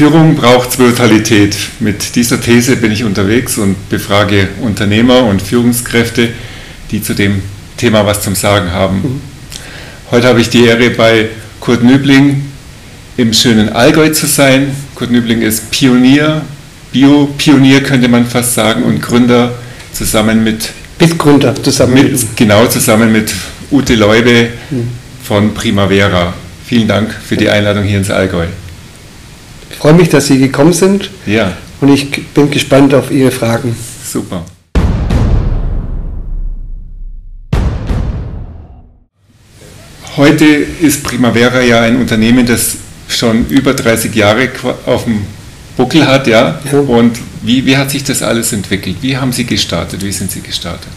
[0.00, 1.54] Führung braucht Brutalität.
[1.78, 6.30] Mit dieser These bin ich unterwegs und befrage Unternehmer und Führungskräfte,
[6.90, 7.42] die zu dem
[7.76, 8.96] Thema was zum Sagen haben.
[8.96, 9.20] Mhm.
[10.10, 11.28] Heute habe ich die Ehre, bei
[11.60, 12.44] Kurt Nübling
[13.18, 14.74] im schönen Allgäu zu sein.
[14.94, 16.46] Kurt Nübling ist Pionier,
[16.92, 19.52] Bio-Pionier könnte man fast sagen und Gründer
[19.92, 23.34] zusammen mit Mitgründer zusammen mit, genau zusammen mit
[23.70, 24.88] Ute Leube mhm.
[25.22, 26.32] von Primavera.
[26.64, 28.46] Vielen Dank für die Einladung hier ins Allgäu.
[29.80, 31.08] Ich freue mich, dass Sie gekommen sind.
[31.24, 31.56] Ja.
[31.80, 33.74] Und ich bin gespannt auf Ihre Fragen.
[34.04, 34.44] Super.
[40.18, 42.76] Heute ist Primavera ja ein Unternehmen, das
[43.08, 44.50] schon über 30 Jahre
[44.84, 45.22] auf dem
[45.78, 46.60] Buckel hat, ja.
[46.70, 46.78] ja.
[46.80, 48.96] Und wie, wie hat sich das alles entwickelt?
[49.00, 50.04] Wie haben Sie gestartet?
[50.04, 50.92] Wie sind Sie gestartet?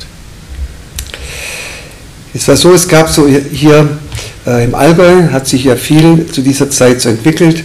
[2.34, 3.98] Es war so, es gab so hier
[4.46, 7.64] äh, im Allgäu, hat sich ja viel zu dieser Zeit so entwickelt.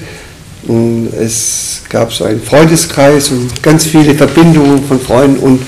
[0.68, 5.62] Und es gab so einen Freundeskreis und ganz viele Verbindungen von Freunden und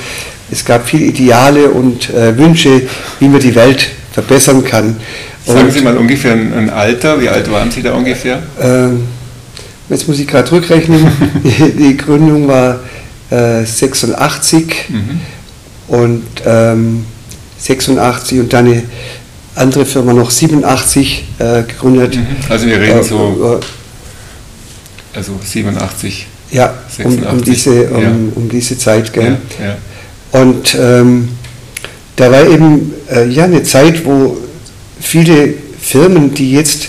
[0.50, 2.82] es gab viele Ideale und äh, Wünsche,
[3.18, 4.96] wie man die Welt verbessern kann.
[5.46, 8.42] Sagen und, Sie mal ungefähr ein, Alter, wie alt waren Sie da ungefähr?
[8.60, 9.04] Ähm,
[9.88, 11.10] jetzt muss ich gerade rückrechnen.
[11.44, 12.80] die, die, Gründung war
[13.30, 15.20] äh, 86 mhm.
[15.88, 17.04] und ähm,
[17.58, 18.82] 86 und dann eine
[19.54, 22.16] andere Firma noch 87 äh, gegründet.
[22.16, 22.26] Mhm.
[22.48, 23.79] Also wir reden äh, so, äh,
[25.14, 26.26] also 87.
[26.52, 27.24] Ja, 86.
[27.24, 28.10] Um, um diese, um, ja.
[28.34, 29.12] um, diese Zeit.
[29.12, 29.38] Gell?
[29.58, 29.76] Ja, ja.
[30.40, 31.28] Und ähm,
[32.16, 34.36] da war eben äh, ja eine Zeit, wo
[35.00, 36.88] viele Firmen, die jetzt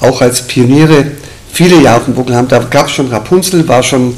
[0.00, 1.06] auch als Pioniere
[1.52, 2.48] viele Jahre dem Buckel haben.
[2.48, 4.14] Da gab es schon Rapunzel, war schon,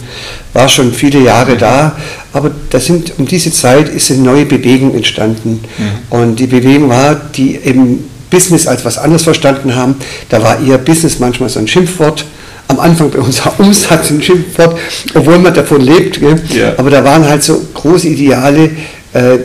[0.52, 1.96] war schon viele Jahre da,
[2.32, 5.60] aber da sind, um diese Zeit ist eine neue Bewegung entstanden.
[5.78, 6.16] Mhm.
[6.16, 9.96] Und die Bewegung war, die eben Business als was anderes verstanden haben.
[10.28, 12.24] Da war eher Business manchmal so ein Schimpfwort.
[12.72, 14.78] Am Anfang bei uns war Umsatz ein Schimpfwort,
[15.14, 16.20] obwohl man davon lebt.
[16.52, 16.74] Ja.
[16.76, 18.70] Aber da waren halt so große Ideale,
[19.12, 19.38] äh,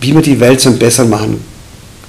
[0.00, 1.40] wie man die Welt so besser machen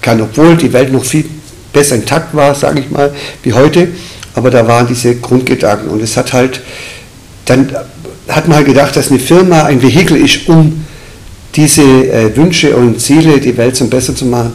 [0.01, 1.25] kann, obwohl die Welt noch viel
[1.71, 3.89] besser intakt war, sage ich mal, wie heute
[4.35, 6.61] aber da waren diese Grundgedanken und es hat halt,
[7.45, 7.73] dann
[8.27, 10.85] hat man halt gedacht, dass eine Firma ein Vehikel ist, um
[11.55, 14.53] diese äh, Wünsche und Ziele, die Welt zum Besser zu machen,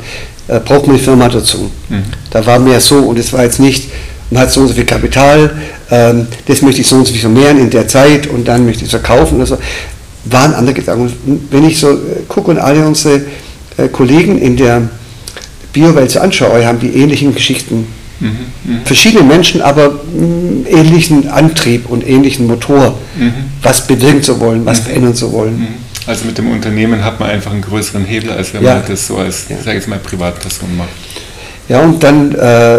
[0.49, 1.71] äh, braucht man eine Firma dazu.
[1.89, 2.03] Mhm.
[2.31, 3.89] Da war mehr so und es war jetzt nicht,
[4.31, 5.51] man hat so und so viel Kapital,
[5.91, 8.85] ähm, das möchte ich so und so viel vermehren in der Zeit und dann möchte
[8.85, 9.59] ich es verkaufen oder so.
[10.25, 11.13] Waren andere Gedanken.
[11.27, 11.97] Und wenn ich so äh,
[12.29, 13.23] gucke und alle unsere
[13.77, 14.83] äh, Kollegen in der
[15.73, 17.87] Biowelt so anschaue, haben die ähnlichen Geschichten
[18.21, 23.33] Mhm, Verschiedene Menschen, aber mh, ähnlichen Antrieb und ähnlichen Motor, mhm.
[23.63, 24.85] was bewirken zu wollen, was mhm.
[24.85, 25.59] verändern zu wollen.
[25.59, 25.67] Mhm.
[26.07, 28.77] Also mit dem Unternehmen hat man einfach einen größeren Hebel, als wenn ja.
[28.77, 29.57] man das so als, ja.
[29.57, 30.91] sage jetzt mal, Privatperson macht.
[31.71, 32.79] Ja, und dann äh,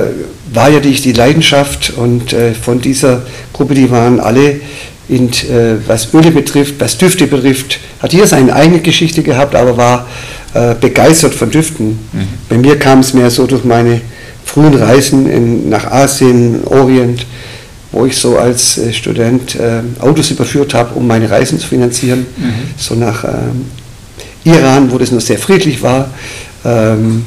[0.54, 3.22] war ja die, die Leidenschaft und äh, von dieser
[3.54, 4.60] Gruppe, die waren alle,
[5.08, 9.78] in, äh, was Öle betrifft, was Düfte betrifft, hat jeder seine eigene Geschichte gehabt, aber
[9.78, 10.08] war
[10.54, 12.00] äh, begeistert von Düften.
[12.12, 12.28] Mhm.
[12.50, 14.02] Bei mir kam es mehr so durch meine
[14.44, 17.26] frühen Reisen in, nach Asien, Orient,
[17.94, 22.26] wo ich so als äh, Student äh, Autos überführt habe, um meine Reisen zu finanzieren.
[22.36, 22.54] Mhm.
[22.76, 23.68] So nach ähm,
[24.44, 26.10] Iran, wo das noch sehr friedlich war.
[26.66, 27.24] Ähm,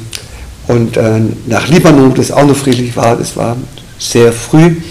[0.67, 3.15] und äh, nach Libanon, das auch noch friedlich war.
[3.15, 3.57] Das war
[3.99, 4.69] sehr früh.
[4.69, 4.81] Mhm.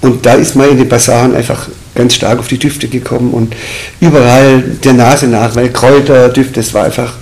[0.00, 3.54] Und da ist man in den Basaren einfach ganz stark auf die Düfte gekommen und
[4.00, 7.14] überall der Nase nach, weil Kräuter, Düfte, das war einfach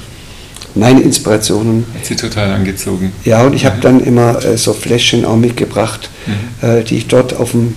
[0.74, 1.84] meine Inspirationen.
[1.94, 3.12] Hat sie total angezogen.
[3.24, 3.68] Ja, und ich mhm.
[3.68, 6.66] habe dann immer äh, so Fläschchen auch mitgebracht, mhm.
[6.66, 7.74] äh, die ich dort auf dem,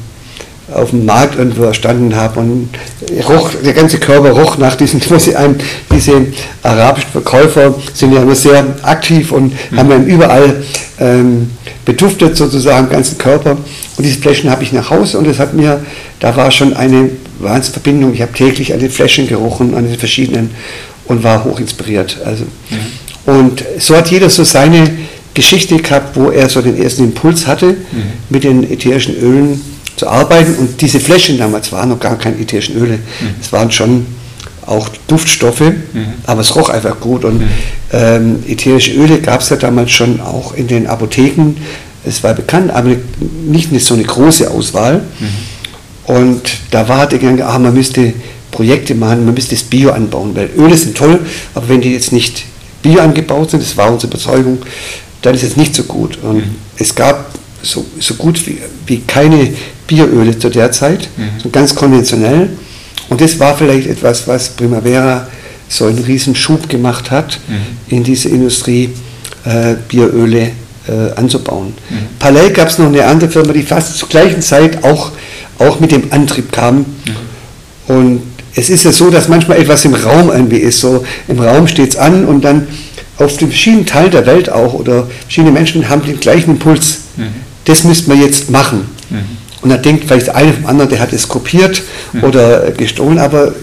[0.74, 2.40] auf dem Markt irgendwo erstanden habe.
[2.40, 2.70] Und
[3.28, 5.56] roch, der ganze Körper roch nach diesen, muss ich einem,
[5.92, 6.28] diese
[6.64, 9.78] arabischen Verkäufer sind ja immer sehr aktiv und mhm.
[9.78, 10.64] haben dann überall
[11.00, 11.52] ähm,
[11.86, 13.52] beduftet sozusagen, den ganzen Körper.
[13.52, 15.80] Und diese Fläschchen habe ich nach Hause und es hat mir,
[16.20, 18.14] da war schon eine Wahnsinnsverbindung.
[18.14, 20.50] Ich habe täglich an den Fläschchen gerochen, an den verschiedenen
[21.06, 22.18] und war hoch inspiriert.
[22.26, 22.46] Also.
[22.46, 23.34] Mhm.
[23.40, 24.90] Und so hat jeder so seine
[25.34, 28.04] Geschichte gehabt, wo er so den ersten Impuls hatte, mhm.
[28.30, 29.62] mit den ätherischen Ölen
[29.96, 30.56] zu arbeiten.
[30.56, 32.98] Und diese Fläschchen damals waren noch gar keine ätherischen Öle.
[32.98, 33.36] Mhm.
[33.42, 34.06] Es waren schon
[34.66, 36.14] auch Duftstoffe, mhm.
[36.26, 37.26] aber es roch einfach gut.
[37.26, 37.48] Und mhm.
[37.92, 41.56] ähm, ätherische Öle gab es ja damals schon auch in den Apotheken.
[42.04, 42.96] Es war bekannt, aber
[43.46, 45.02] nicht so eine große Auswahl.
[45.20, 46.16] Mhm.
[46.16, 46.42] Und
[46.72, 48.14] da war der Gedanke, ah, man müsste
[48.52, 51.20] Projekte machen, man müsste das Bio anbauen, weil Öle sind toll,
[51.54, 52.44] aber wenn die jetzt nicht
[52.82, 54.60] Bio angebaut sind, das war unsere Überzeugung,
[55.22, 56.20] dann ist es nicht so gut.
[56.22, 56.56] Und mhm.
[56.78, 57.32] es gab
[57.66, 59.54] so, so gut wie, wie keine
[59.88, 61.42] Bioöle zu der Zeit, mhm.
[61.42, 62.50] so ganz konventionell.
[63.10, 65.28] Und das war vielleicht etwas, was Primavera
[65.68, 67.96] so einen riesen Schub gemacht hat mhm.
[67.96, 68.90] in diese Industrie,
[69.46, 70.52] äh, Bioöle
[70.88, 71.74] äh, anzubauen.
[71.90, 71.96] Mhm.
[72.20, 75.12] Parallel gab es noch eine andere Firma, die fast zur gleichen Zeit auch
[75.60, 76.86] auch mit dem Antrieb kamen.
[77.88, 77.96] Mhm.
[77.96, 78.22] Und
[78.56, 80.80] es ist ja so, dass manchmal etwas im Raum irgendwie ist.
[80.80, 82.68] So im Raum steht es an und dann
[83.18, 87.00] auf den verschiedenen Teilen der Welt auch oder verschiedene Menschen haben den gleichen Impuls.
[87.18, 87.28] Mhm.
[87.66, 88.88] Das müsste man jetzt machen.
[89.10, 89.46] Mhm.
[89.62, 91.82] Und dann denkt vielleicht einer vom anderen, der hat es kopiert
[92.14, 92.24] mhm.
[92.24, 93.54] oder gestohlen, aber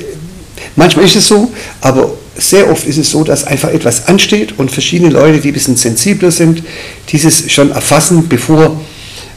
[0.74, 4.70] manchmal ist es so, aber sehr oft ist es so, dass einfach etwas ansteht und
[4.70, 6.62] verschiedene Leute, die ein bisschen sensibler sind,
[7.10, 8.80] dieses schon erfassen, bevor,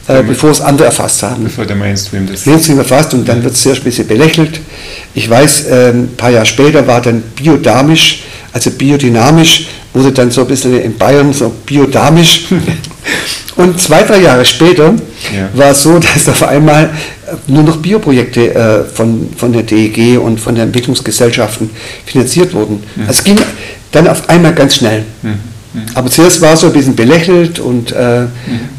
[0.08, 1.44] äh, bevor es andere erfasst haben.
[1.44, 4.60] Bevor der Mainstream das Mainstream erfasst und dann wird es sehr bisschen belächelt.
[5.14, 8.22] Ich weiß, äh, ein paar Jahre später war dann biodamisch,
[8.52, 12.46] also biodynamisch, wurde dann so ein bisschen in Bayern so biodamisch.
[13.56, 14.94] Und zwei, drei Jahre später
[15.34, 15.48] ja.
[15.54, 16.90] war es so, dass auf einmal
[17.46, 21.70] nur noch Bioprojekte äh, von, von der DEG und von den Entwicklungsgesellschaften
[22.04, 22.82] finanziert wurden.
[22.94, 23.02] Mhm.
[23.02, 23.38] Also es ging
[23.92, 25.04] dann auf einmal ganz schnell.
[25.22, 25.30] Mhm.
[25.30, 25.82] Mhm.
[25.94, 28.28] Aber zuerst war es so ein bisschen belächelt und, äh, mhm.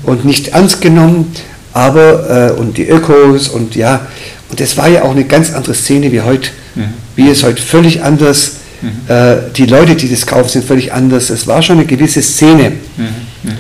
[0.03, 1.33] und nicht ernst genommen,
[1.73, 4.07] aber äh, und die Ökos und ja,
[4.49, 6.93] und das war ja auch eine ganz andere Szene wie heute, mhm.
[7.15, 8.89] wie es heute völlig anders Mhm.
[9.07, 11.29] Äh, die Leute, die das kaufen, sind völlig anders.
[11.29, 12.73] Es war schon eine gewisse Szene.
[12.97, 13.07] Mhm.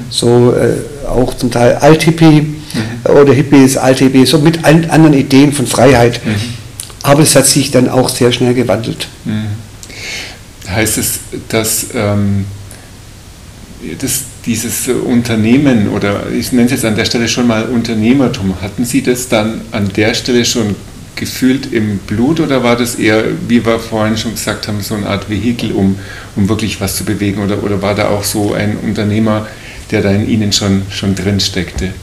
[0.09, 3.11] So äh, auch zum Teil Alt-Hippie mhm.
[3.11, 6.25] oder Hippies, Alt-Hippie, so mit anderen Ideen von Freiheit.
[6.25, 6.35] Mhm.
[7.03, 9.07] Aber es hat sich dann auch sehr schnell gewandelt.
[9.25, 9.47] Mhm.
[10.69, 12.45] Heißt es, dass, ähm,
[13.99, 18.85] dass dieses Unternehmen oder ich nenne es jetzt an der Stelle schon mal Unternehmertum, hatten
[18.85, 20.75] Sie das dann an der Stelle schon
[21.17, 25.07] gefühlt im Blut oder war das eher, wie wir vorhin schon gesagt haben, so eine
[25.07, 25.97] Art Vehikel, um,
[26.35, 27.43] um wirklich was zu bewegen?
[27.43, 29.47] Oder, oder war da auch so ein Unternehmer,
[29.91, 31.93] der da in Ihnen schon, schon drin steckte?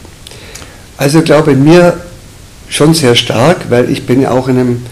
[0.96, 1.98] Also ich glaube in mir
[2.68, 4.82] schon sehr stark, weil ich bin ja auch in einem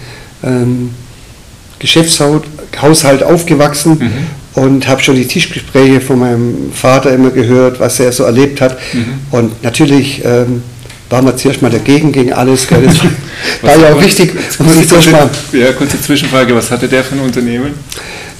[0.42, 0.90] ähm,
[1.78, 3.98] Geschäftshaushalt aufgewachsen
[4.54, 4.62] mhm.
[4.62, 8.78] und habe schon die Tischgespräche von meinem Vater immer gehört, was er so erlebt hat.
[8.92, 9.14] Mhm.
[9.30, 10.62] Und natürlich ähm,
[11.12, 12.66] waren wir zuerst mal dagegen, gegen alles.
[12.66, 12.82] Gell.
[12.82, 12.96] Das
[13.62, 14.32] war ja auch wichtig.
[14.56, 17.74] Kurze, mal, ja, kurze Zwischenfrage, was hatte der für ein Unternehmen?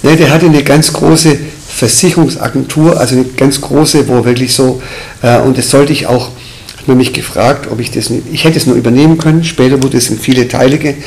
[0.02, 1.36] Ne, der hatte eine ganz große
[1.69, 4.82] Versicherungsagentur, also eine ganz große, wo wirklich so,
[5.22, 6.30] äh, und das sollte ich auch,
[6.78, 9.82] hat man mich gefragt, ob ich das nicht, ich hätte es nur übernehmen können, später
[9.82, 10.98] wurde es in viele Teile genannt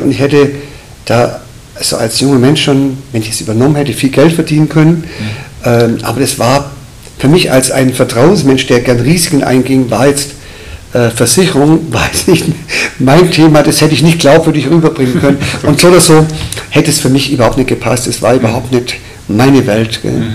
[0.00, 0.02] mhm.
[0.04, 0.50] und ich hätte
[1.04, 1.40] da
[1.74, 4.90] also als junger Mensch schon, wenn ich es übernommen hätte, viel Geld verdienen können.
[4.90, 5.04] Mhm.
[5.64, 6.70] Ähm, aber das war
[7.18, 10.30] für mich als ein Vertrauensmensch, der gern Risiken einging, war jetzt
[10.92, 12.46] Versicherung war jetzt nicht
[12.98, 15.38] mein Thema, das hätte ich nicht glaubwürdig rüberbringen können.
[15.62, 16.26] Und so oder so
[16.70, 18.06] hätte es für mich überhaupt nicht gepasst.
[18.06, 18.96] Es war überhaupt nicht
[19.28, 20.00] meine Welt.
[20.02, 20.34] Mhm.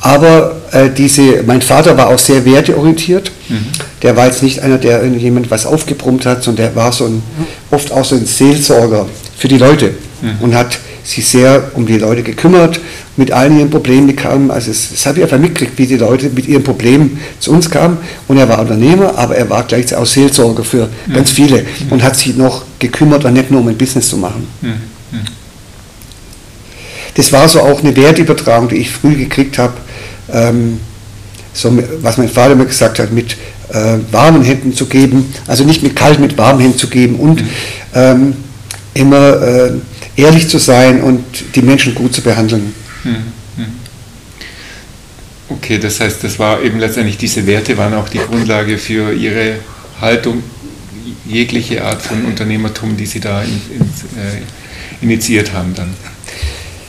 [0.00, 3.32] Aber äh, diese, mein Vater war auch sehr werteorientiert.
[3.48, 3.66] Mhm.
[4.02, 7.22] Der war jetzt nicht einer, der irgendjemand was aufgebrummt hat, sondern der war so ein,
[7.70, 9.06] oft auch so ein Seelsorger
[9.36, 10.36] für die Leute mhm.
[10.40, 12.80] und hat sich sehr um die Leute gekümmert,
[13.16, 14.50] mit allen ihren Problemen, die kamen.
[14.50, 17.70] Also es, das habe ich einfach mitgekriegt, wie die Leute mit ihren Problemen zu uns
[17.70, 17.98] kamen.
[18.28, 21.12] Und er war Unternehmer, aber er war gleichzeitig auch Seelsorger für mhm.
[21.12, 24.46] ganz viele und hat sich noch gekümmert, und nicht nur um ein Business zu machen.
[24.60, 24.68] Mhm.
[24.68, 25.24] mhm.
[27.14, 29.74] Das war so auch eine Wertübertragung, die ich früh gekriegt habe.
[30.32, 30.78] Ähm,
[31.52, 33.36] so, was mein Vater mir gesagt hat, mit
[33.72, 37.42] äh, warmen Händen zu geben, also nicht mit kalt, mit warmen Händen zu geben und
[37.42, 37.48] mhm.
[37.94, 38.32] ähm,
[38.94, 39.72] immer äh,
[40.20, 41.24] ehrlich zu sein und
[41.54, 42.74] die Menschen gut zu behandeln.
[43.02, 43.14] Hm,
[43.56, 43.66] hm.
[45.48, 49.56] Okay, das heißt, das war eben letztendlich diese Werte waren auch die Grundlage für Ihre
[50.00, 50.42] Haltung,
[51.26, 55.94] jegliche Art von Unternehmertum, die Sie da in, in, äh, initiiert haben dann.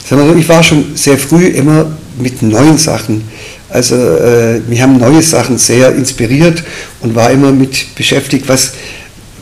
[0.07, 3.23] So, ich war schon sehr früh immer mit neuen Sachen.
[3.69, 6.63] Also äh, mich haben neue Sachen sehr inspiriert
[6.99, 8.73] und war immer mit beschäftigt, was,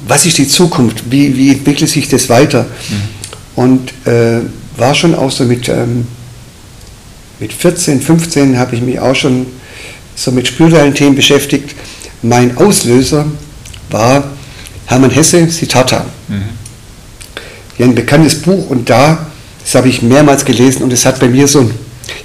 [0.08, 2.64] was ist die Zukunft, wie, wie entwickelt sich das weiter.
[2.64, 3.19] Mhm.
[3.60, 4.40] Und äh,
[4.78, 6.08] war schon auch so mit, ähm,
[7.42, 9.48] mit 14, 15 habe ich mich auch schon
[10.16, 11.76] so mit spirituellen Themen beschäftigt.
[12.22, 13.26] Mein Auslöser
[13.90, 14.24] war
[14.86, 16.06] Hermann Hesse, Siddhartha.
[16.30, 16.42] Mhm.
[17.78, 19.28] Ja, ein bekanntes Buch und da,
[19.62, 21.74] das habe ich mehrmals gelesen und es hat bei mir so einen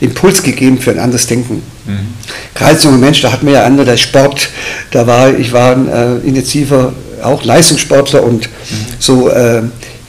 [0.00, 1.64] Impuls gegeben für ein anderes Denken.
[1.84, 2.14] Mhm.
[2.54, 4.50] Gerade als junger Mensch, da hat mir ja andere der Sport,
[4.92, 6.92] da war ich war ein äh, intensiver
[7.24, 8.86] auch Leistungssportler und mhm.
[9.00, 9.62] so äh,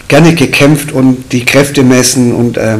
[0.07, 2.77] gerne gekämpft und die Kräfte messen und äh,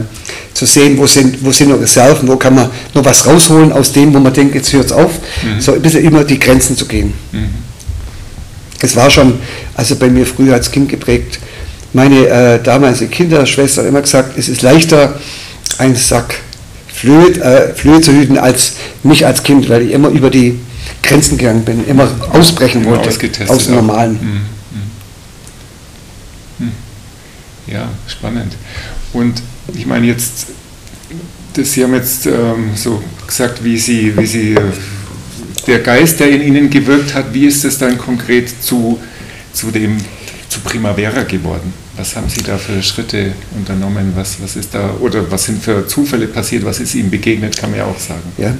[0.54, 3.92] zu sehen, wo sind, wo sind noch Reserven, wo kann man noch was rausholen aus
[3.92, 5.12] dem, wo man denkt, jetzt hört es auf.
[5.44, 5.60] Mhm.
[5.60, 7.14] So ein bisschen immer die Grenzen zu gehen.
[7.32, 7.50] Mhm.
[8.82, 9.40] Es war schon,
[9.76, 11.40] also bei mir früher als Kind geprägt,
[11.94, 15.20] meine äh, damalige Kinderschwester hat immer gesagt, es ist leichter,
[15.78, 16.36] einen Sack
[16.94, 20.60] Flöhe, äh, Flöhe zu hüten, als mich als Kind, weil ich immer über die
[21.04, 23.10] Grenzen gegangen bin, immer ausbrechen wollte
[23.48, 24.14] aus dem Normalen.
[24.14, 24.55] Mhm.
[27.68, 28.54] Ja, spannend.
[29.14, 29.42] Und
[29.74, 30.48] ich meine jetzt,
[31.54, 34.56] das, Sie haben jetzt ähm, so gesagt, wie Sie, wie Sie,
[35.68, 39.00] der Geist, der in Ihnen gewirkt hat, wie ist das dann konkret zu,
[39.54, 39.98] zu dem,
[40.50, 41.74] zu Primavera geworden?
[41.98, 44.12] Was haben Sie da für Schritte unternommen?
[44.16, 46.66] Was, was ist da, oder was sind für Zufälle passiert?
[46.66, 48.32] Was ist Ihnen begegnet, kann man ja auch sagen.
[48.38, 48.54] Ja.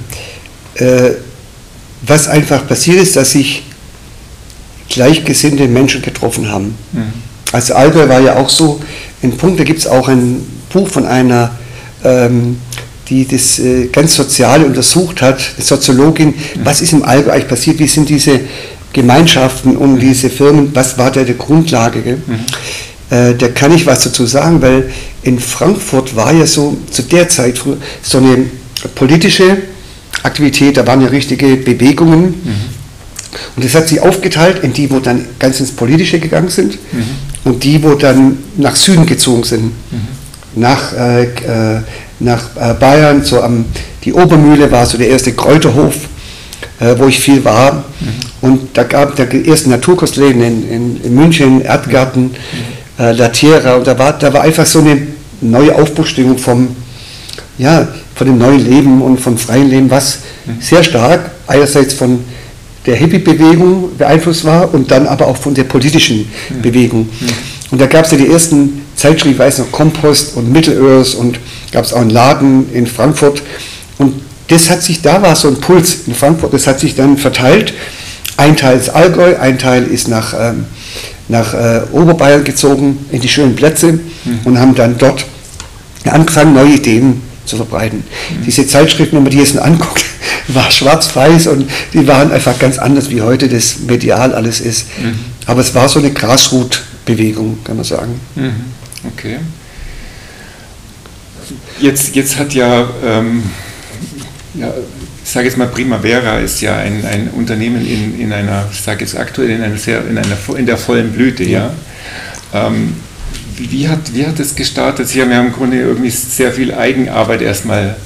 [0.74, 1.16] Äh,
[2.02, 3.62] was einfach passiert ist, dass sich
[4.88, 6.74] gleichgesinnte Menschen getroffen haben.
[6.92, 7.12] Mhm.
[7.52, 8.80] Also Allgäu war ja auch so
[9.22, 11.52] ein Punkt, da gibt es auch ein Buch von einer,
[12.04, 12.58] ähm,
[13.08, 16.34] die das äh, ganz Soziale untersucht hat, eine Soziologin,
[16.64, 18.40] was ist im Allgäu eigentlich passiert, wie sind diese
[18.92, 20.00] Gemeinschaften um mhm.
[20.00, 22.18] diese Firmen, was war da die Grundlage.
[22.26, 22.40] Mhm.
[23.10, 24.90] Äh, da kann ich was dazu sagen, weil
[25.22, 27.60] in Frankfurt war ja so zu der Zeit
[28.02, 28.46] so eine
[28.94, 29.58] politische
[30.22, 32.22] Aktivität, da waren ja richtige Bewegungen.
[32.22, 32.76] Mhm.
[33.54, 37.04] Und das hat sich aufgeteilt in die, wo dann ganz ins Politische gegangen sind mhm.
[37.46, 39.64] Und die, wo dann nach Süden gezogen sind.
[39.64, 39.70] Mhm.
[40.56, 41.80] Nach, äh, äh
[42.18, 43.66] nach äh, Bayern, so am,
[44.04, 45.94] die Obermühle war so der erste Kräuterhof,
[46.80, 47.84] äh, wo ich viel war.
[48.00, 48.08] Mhm.
[48.40, 53.04] Und da gab es die ersten Naturkostläden in, in, in, München, Erdgarten, mhm.
[53.04, 53.76] äh, La Tierra.
[53.76, 55.06] Und da war, da war einfach so eine
[55.40, 56.68] neue Aufbruchstimmung vom,
[57.58, 60.60] ja, von dem neuen Leben und vom freien Leben, was mhm.
[60.60, 62.24] sehr stark einerseits von
[62.86, 66.62] der Hippie-Bewegung beeinflusst war und dann aber auch von der politischen mhm.
[66.62, 67.02] Bewegung.
[67.02, 67.26] Mhm.
[67.72, 71.38] Und da gab es ja die ersten Zeitschriften, ich weiß noch, Kompost und Mittelörs und
[71.72, 73.42] gab es auch einen Laden in Frankfurt.
[73.98, 74.14] Und
[74.48, 77.74] das hat sich, da war so ein Puls in Frankfurt, das hat sich dann verteilt.
[78.36, 80.64] Ein Teil ist Allgäu, ein Teil ist nach, ähm,
[81.28, 84.40] nach äh, Oberbayern gezogen, in die schönen Plätze mhm.
[84.44, 85.26] und haben dann dort
[86.04, 87.98] angefangen, neue Ideen zu verbreiten.
[87.98, 88.44] Mhm.
[88.44, 90.04] Diese Zeitschriften, wenn man die jetzt anguckt,
[90.48, 94.86] war schwarz-weiß und die waren einfach ganz anders, wie heute das medial alles ist.
[94.98, 95.18] Mhm.
[95.46, 98.20] Aber es war so eine Grassroot-Bewegung, kann man sagen.
[98.34, 98.64] Mhm.
[99.12, 99.38] Okay.
[101.80, 103.42] Jetzt, jetzt hat ja, ähm,
[104.54, 104.72] ja
[105.22, 109.00] ich sage jetzt mal, Primavera ist ja ein, ein Unternehmen in, in einer, ich sage
[109.00, 111.70] jetzt aktuell in einer, sehr, in, einer, in der vollen Blüte, ja.
[112.52, 112.66] ja?
[112.66, 112.94] Ähm,
[113.56, 115.08] wie, hat, wie hat es gestartet?
[115.08, 117.96] Sie haben ja im Grunde irgendwie sehr viel Eigenarbeit erstmal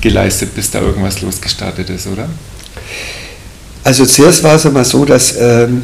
[0.00, 2.28] geleistet, bis da irgendwas losgestartet ist, oder?
[3.84, 5.82] Also zuerst war es einmal so, dass ähm,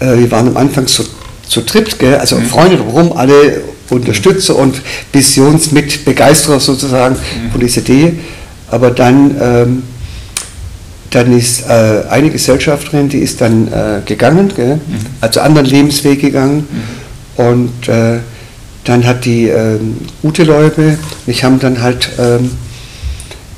[0.00, 1.04] äh, wir waren am Anfang zu,
[1.46, 2.16] zu dritt, gell?
[2.16, 2.46] also mhm.
[2.46, 4.80] Freunde drumherum, alle Unterstützer und
[5.12, 7.50] Visionsmitbegeisterer sozusagen mhm.
[7.50, 8.18] von dieser Idee.
[8.70, 9.82] Aber dann, ähm,
[11.10, 14.76] dann ist äh, eine Gesellschafterin, die ist dann äh, gegangen, gell?
[14.76, 15.06] Mhm.
[15.20, 16.66] also anderen Lebensweg gegangen.
[17.36, 17.44] Mhm.
[17.44, 18.18] Und äh,
[18.88, 22.52] dann hat die ähm, Ute Leube, ich haben dann halt ähm,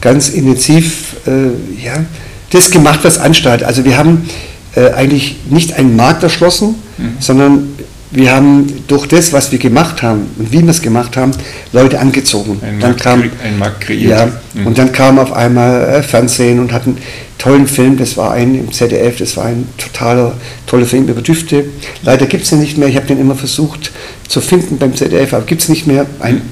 [0.01, 2.05] ganz intensiv äh, ja,
[2.51, 3.63] das gemacht, was anstatt.
[3.63, 4.29] Also wir haben
[4.75, 7.17] äh, eigentlich nicht einen Markt erschlossen, mhm.
[7.21, 7.69] sondern
[8.13, 11.31] wir haben durch das, was wir gemacht haben und wie wir es gemacht haben,
[11.73, 12.59] Leute angezogen.
[12.61, 14.11] Ein, dann Markt, kam, ein Markt kreiert.
[14.11, 14.67] Ja, mhm.
[14.67, 16.99] Und dann kam auf einmal äh, Fernsehen und hatten
[17.39, 20.35] tollen Film, das war ein im ZDF, das war ein totaler
[20.67, 21.67] toller Film über Düfte.
[22.03, 23.93] Leider gibt es den nicht mehr, ich habe den immer versucht
[24.29, 26.07] zu finden beim ZDF, aber gibt es nicht mehr.
[26.19, 26.43] Ein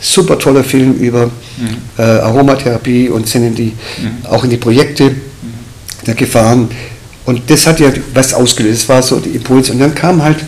[0.00, 1.30] super toller Film über mhm.
[1.98, 4.26] äh, Aromatherapie und sind in die, mhm.
[4.26, 5.14] auch in die Projekte mhm.
[6.06, 6.68] der gefahren.
[7.26, 9.70] Und das hat ja was ausgelöst, das war so die Impuls.
[9.70, 10.38] Und dann kamen halt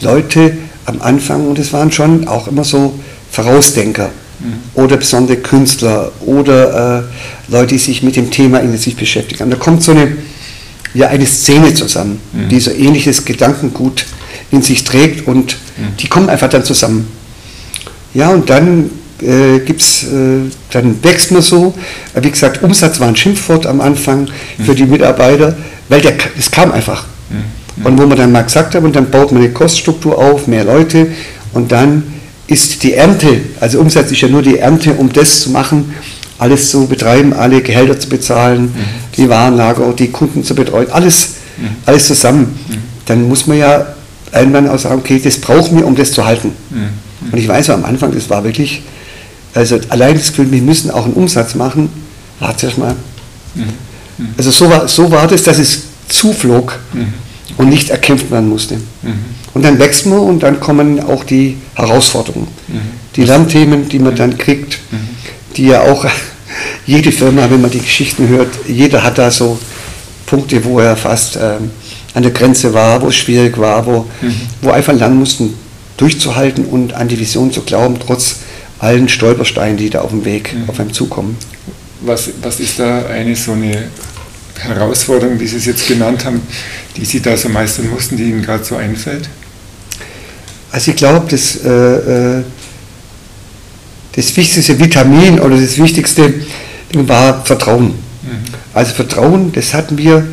[0.00, 2.98] Leute am Anfang und es waren schon auch immer so
[3.30, 4.54] Vorausdenker Mhm.
[4.74, 9.44] oder besondere Künstler oder äh, Leute, die sich mit dem Thema intensiv beschäftigen.
[9.44, 10.16] Und da kommt so eine,
[10.94, 12.48] ja, eine Szene zusammen, mhm.
[12.48, 14.06] die so ähnliches Gedankengut
[14.52, 15.96] in sich trägt und mhm.
[15.98, 17.08] die kommen einfach dann zusammen.
[18.14, 18.90] Ja, und dann
[19.20, 21.74] äh, gibt's, äh, dann wächst man so.
[22.14, 24.28] Äh, wie gesagt, Umsatz war ein Schimpfwort am Anfang
[24.58, 24.64] mhm.
[24.64, 25.56] für die Mitarbeiter,
[25.88, 27.06] weil der, es kam einfach.
[27.78, 27.86] Mhm.
[27.86, 30.64] Und wo man dann mal gesagt hat, und dann baut man eine Koststruktur auf, mehr
[30.64, 31.08] Leute
[31.52, 32.02] und dann
[32.46, 35.94] ist die Ernte, also Umsatz ist ja nur die Ernte, um das zu machen,
[36.38, 38.74] alles zu betreiben, alle Gehälter zu bezahlen, mhm.
[39.16, 41.68] die Warenlager, die Kunden zu betreuen, alles, mhm.
[41.84, 42.58] alles zusammen.
[42.68, 42.74] Mhm.
[43.06, 43.86] Dann muss man ja
[44.32, 46.52] irgendwann auch sagen, okay, das brauchen wir, um das zu halten.
[46.70, 47.32] Mhm.
[47.32, 48.82] Und ich weiß am Anfang, das war wirklich,
[49.54, 51.90] also allein das Gefühl, wir müssen auch einen Umsatz machen,
[52.40, 52.94] warte mal.
[53.54, 53.62] Mhm.
[54.18, 54.28] Mhm.
[54.36, 56.78] Also so war, so war das, dass es zuflog
[57.58, 58.78] und nicht erkämpft werden musste.
[59.52, 62.48] Und dann wächst man und dann kommen auch die Herausforderungen.
[62.68, 62.80] Mhm.
[63.16, 65.08] Die Lernthemen, die man dann kriegt, mhm.
[65.56, 66.06] die ja auch
[66.86, 69.58] jede Firma, wenn man die Geschichten hört, jeder hat da so
[70.26, 71.70] Punkte, wo er fast ähm,
[72.14, 74.34] an der Grenze war, wo es schwierig war, wo, mhm.
[74.62, 75.54] wo einfach lernen mussten,
[75.96, 78.36] durchzuhalten und an die Vision zu glauben, trotz
[78.78, 80.68] allen Stolpersteinen, die da auf dem Weg mhm.
[80.68, 81.36] auf einem zukommen.
[82.02, 83.88] Was, was ist da eine so eine
[84.58, 86.42] Herausforderung, die Sie es jetzt genannt haben,
[86.96, 89.28] die Sie da so meistern mussten, die Ihnen gerade so einfällt?
[90.70, 92.42] Also ich glaube, das, äh, äh,
[94.14, 96.34] das wichtigste Vitamin oder das wichtigste
[96.92, 97.86] war Vertrauen.
[97.86, 98.44] Mhm.
[98.74, 100.26] Also Vertrauen, das hatten wir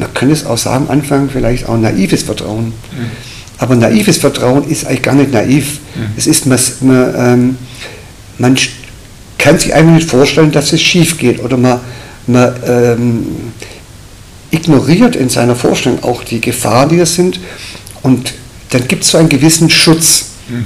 [0.00, 2.66] man könnte es auch sagen, am Anfang vielleicht auch naives Vertrauen.
[2.66, 3.10] Mhm.
[3.58, 5.78] Aber naives Vertrauen ist eigentlich gar nicht naiv.
[5.94, 6.06] Mhm.
[6.16, 7.56] Es ist, man, man, ähm,
[8.38, 8.56] man
[9.36, 11.80] kann sich einfach nicht vorstellen, dass es schief geht oder man,
[12.26, 13.26] man ähm,
[14.50, 17.40] ignoriert in seiner Vorstellung auch die Gefahren, die das sind
[18.02, 18.34] und
[18.70, 20.26] dann gibt es so einen gewissen Schutz.
[20.48, 20.64] Mhm.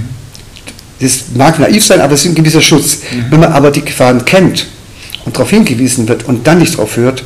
[1.00, 2.98] Das mag naiv sein, aber es ist ein gewisser Schutz.
[2.98, 3.24] Mhm.
[3.30, 4.66] Wenn man aber die Gefahren kennt
[5.24, 7.24] und darauf hingewiesen wird und dann nicht darauf hört,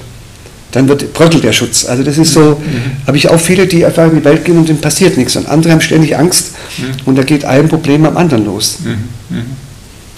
[0.73, 1.87] dann wird, bröckelt der Schutz.
[1.87, 3.07] Also das ist so, mhm.
[3.07, 5.37] habe ich auch viele, die einfach in die Welt gehen und denen passiert nichts.
[5.37, 7.07] Und andere haben ständig Angst mhm.
[7.07, 8.79] und da geht ein Problem am anderen los.
[8.85, 9.37] Mhm.
[9.37, 9.45] mhm.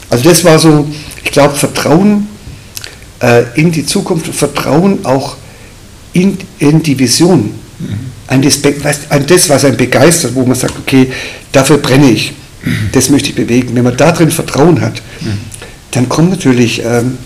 [0.08, 0.88] Also das war so,
[1.24, 2.26] ich glaube, Vertrauen
[3.20, 5.36] äh, in die Zukunft, Vertrauen auch
[6.12, 7.88] in, in die Vision, mhm.
[8.26, 8.60] an, das,
[9.08, 11.12] an das, was einen begeistert, wo man sagt, okay,
[11.52, 12.90] dafür brenne ich, mhm.
[12.92, 13.74] das möchte ich bewegen.
[13.74, 15.02] Wenn man darin Vertrauen hat,
[15.92, 16.82] dann kommen natürlich...
[16.84, 17.18] Ähm,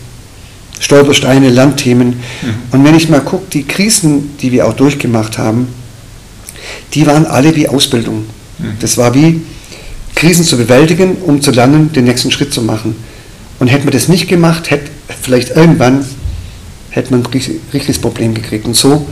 [0.80, 2.08] Stolpersteine, Landthemen.
[2.08, 2.14] Mhm.
[2.72, 5.68] Und wenn ich mal gucke, die Krisen, die wir auch durchgemacht haben,
[6.94, 8.26] die waren alle wie Ausbildung.
[8.58, 8.76] Mhm.
[8.80, 9.40] Das war wie
[10.14, 12.96] Krisen zu bewältigen, um zu lernen, den nächsten Schritt zu machen.
[13.60, 14.90] Und hätte man das nicht gemacht, hätte
[15.22, 16.04] vielleicht irgendwann
[16.90, 17.26] hätte man ein
[17.72, 18.66] richtiges Problem gekriegt.
[18.66, 19.06] Und so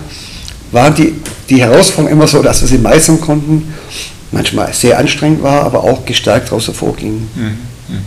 [0.71, 1.15] waren die,
[1.49, 3.73] die Herausforderungen immer so, dass wir sie meistern konnten.
[4.31, 7.29] Manchmal sehr anstrengend war, aber auch gestärkt daraus hervorgingen.
[7.35, 7.43] Mhm.
[7.43, 8.03] mhm.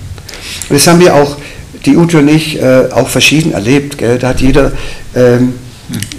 [0.70, 1.38] Und das haben wir auch
[1.86, 3.98] die Ute und ich äh, auch verschieden erlebt.
[3.98, 4.18] Gell?
[4.18, 4.72] Da hat jeder
[5.16, 5.54] ähm,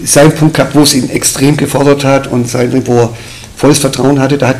[0.04, 3.16] seinen Punkt gehabt, wo es ihn extrem gefordert hat und sein, wo er
[3.56, 4.38] volles Vertrauen hatte.
[4.38, 4.58] Da hat,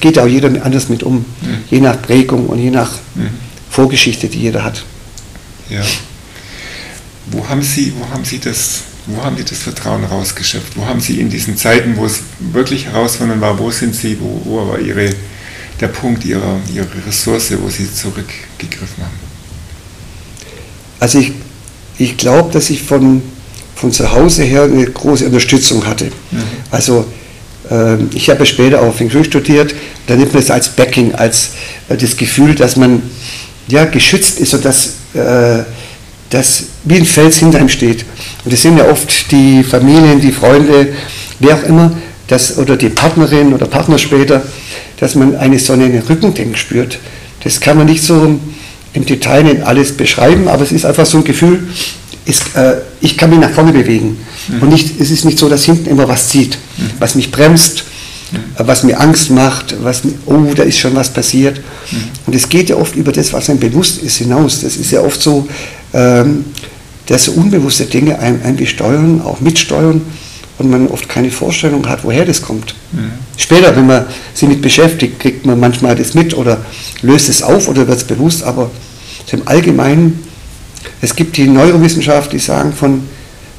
[0.00, 1.24] geht auch jeder anders mit um, mhm.
[1.70, 3.28] je nach Prägung und je nach mhm.
[3.70, 4.84] Vorgeschichte, die jeder hat.
[5.70, 5.82] Ja.
[7.26, 10.76] Wo haben Sie, wo haben Sie das, wo haben Sie das Vertrauen rausgeschöpft?
[10.76, 14.42] Wo haben Sie in diesen Zeiten, wo es wirklich herausfordernd war, wo sind Sie, wo,
[14.44, 15.10] wo war Ihre,
[15.80, 19.18] der Punkt Ihrer, Ihrer Ressource, wo Sie zurückgegriffen haben?
[21.00, 21.32] Also ich,
[21.98, 23.22] ich glaube, dass ich von,
[23.74, 26.06] von zu Hause her eine große Unterstützung hatte.
[26.30, 26.42] Mhm.
[26.70, 27.06] Also
[27.70, 29.74] äh, ich habe später auch Feng Shui studiert,
[30.06, 31.50] da nimmt man es als Backing, als
[31.88, 33.02] äh, das Gefühl, dass man
[33.68, 38.04] ja, geschützt ist und dass, dass wie ein Fels hinter ihm steht.
[38.44, 40.88] Und das sind ja oft die Familien, die Freunde,
[41.38, 41.92] wer auch immer,
[42.26, 44.42] das, oder die Partnerin oder Partner später,
[44.98, 46.98] dass man eine so einen Rückendenk spürt.
[47.42, 48.38] Das kann man nicht so
[48.94, 51.68] im Detail nicht alles beschreiben, aber es ist einfach so ein Gefühl,
[52.24, 54.16] ist, äh, ich kann mich nach vorne bewegen.
[54.48, 54.62] Mhm.
[54.62, 56.90] Und nicht, es ist nicht so, dass hinten immer was zieht, mhm.
[56.98, 57.84] was mich bremst,
[58.34, 58.66] mhm.
[58.66, 61.58] was mir Angst macht, was, oh, da ist schon was passiert.
[61.90, 61.96] Mhm.
[62.26, 64.60] Und es geht ja oft über das, was einem bewusst ist, hinaus.
[64.60, 65.48] Das ist ja oft so,
[65.92, 66.44] ähm,
[67.06, 70.02] dass so unbewusste Dinge einem, einem besteuern, auch mitsteuern
[70.58, 72.74] und man oft keine Vorstellung hat, woher das kommt.
[72.92, 73.12] Mhm.
[73.36, 76.64] Später, wenn man sich mit beschäftigt, kriegt man manchmal das mit oder
[77.02, 78.70] löst es auf oder wird es bewusst, aber
[79.32, 80.22] im Allgemeinen,
[81.00, 83.02] es gibt die Neurowissenschaft, die sagen, von,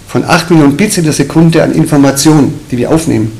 [0.07, 3.31] von 8 Millionen Bits in der Sekunde an Informationen, die wir aufnehmen,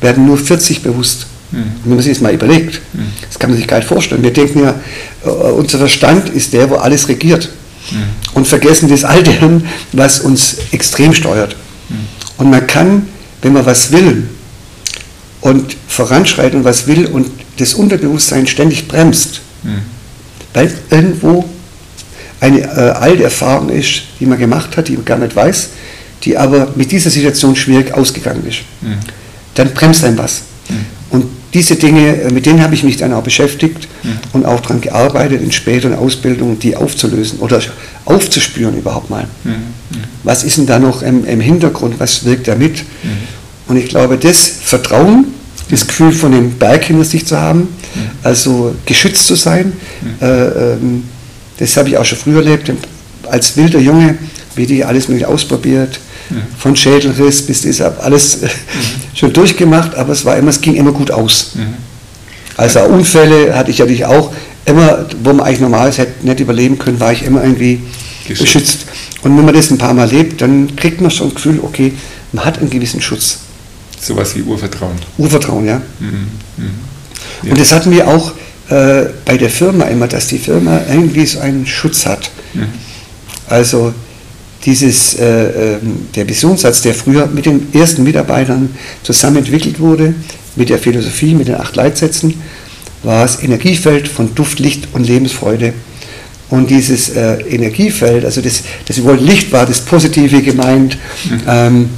[0.00, 1.26] werden nur 40 bewusst.
[1.52, 1.64] Mhm.
[1.84, 3.06] Wenn man sich das mal überlegt, mhm.
[3.26, 4.22] das kann man sich gar nicht vorstellen.
[4.22, 4.74] Wir denken ja,
[5.24, 7.50] äh, unser Verstand ist der, wo alles regiert.
[7.90, 7.96] Mhm.
[8.34, 11.56] Und vergessen das Alte, was uns extrem steuert.
[11.88, 11.94] Mhm.
[12.38, 13.06] Und man kann,
[13.42, 14.28] wenn man was will
[15.40, 19.80] und voranschreitet und was will und das Unterbewusstsein ständig bremst, mhm.
[20.54, 21.48] weil irgendwo
[22.40, 25.70] eine äh, alte Erfahrung ist, die man gemacht hat, die man gar nicht weiß,
[26.24, 28.60] die aber mit dieser Situation schwierig ausgegangen ist.
[29.50, 29.54] Mhm.
[29.54, 30.42] Dann bremst ein was.
[30.68, 30.74] Mhm.
[31.10, 34.18] Und diese Dinge, äh, mit denen habe ich mich dann auch beschäftigt mhm.
[34.32, 37.60] und auch daran gearbeitet, in späteren Ausbildungen die aufzulösen oder
[38.04, 39.26] aufzuspüren überhaupt mal.
[39.44, 39.50] Mhm.
[39.50, 39.56] Mhm.
[40.22, 42.78] Was ist denn da noch im, im Hintergrund, was wirkt da mit?
[42.78, 43.10] Mhm.
[43.68, 45.26] Und ich glaube, das Vertrauen,
[45.70, 47.68] das Gefühl von dem Berg hinter sich zu haben,
[48.24, 49.72] also geschützt zu sein,
[50.20, 51.04] äh, ähm,
[51.58, 52.72] das habe ich auch schon früher erlebt,
[53.28, 54.18] als wilder Junge,
[54.56, 56.00] wie die alles mögliche ausprobiert,
[56.58, 58.48] von Schädelriss bis deshalb alles mhm.
[59.14, 61.52] schon durchgemacht, aber es war immer, es ging immer gut aus.
[61.54, 61.74] Mhm.
[62.56, 64.32] Also Unfälle hatte ich natürlich auch
[64.66, 67.80] immer, wo man eigentlich normal hätte nicht überleben können, war ich immer irgendwie
[68.26, 68.40] geschützt.
[68.40, 68.86] beschützt.
[69.22, 71.92] Und wenn man das ein paar Mal lebt, dann kriegt man schon ein Gefühl, okay,
[72.32, 73.40] man hat einen gewissen Schutz.
[74.00, 74.96] Sowas wie Urvertrauen.
[75.18, 75.82] Urvertrauen, ja.
[75.98, 76.06] Mhm.
[76.56, 76.70] Mhm.
[77.42, 77.50] ja.
[77.50, 78.32] Und das hatten wir auch
[78.70, 82.30] äh, bei der Firma immer, dass die Firma irgendwie so einen Schutz hat.
[82.54, 82.66] Mhm.
[83.48, 83.92] Also
[84.64, 85.24] dieses, äh,
[85.74, 88.70] ähm, der Visionssatz, der früher mit den ersten Mitarbeitern
[89.02, 90.14] zusammen entwickelt wurde,
[90.56, 92.34] mit der Philosophie, mit den acht Leitsätzen,
[93.02, 95.72] war das Energiefeld von Duft, Licht und Lebensfreude.
[96.50, 101.40] Und dieses äh, Energiefeld, also das, das wohl Licht war das Positive gemeint, mhm.
[101.46, 101.88] ähm,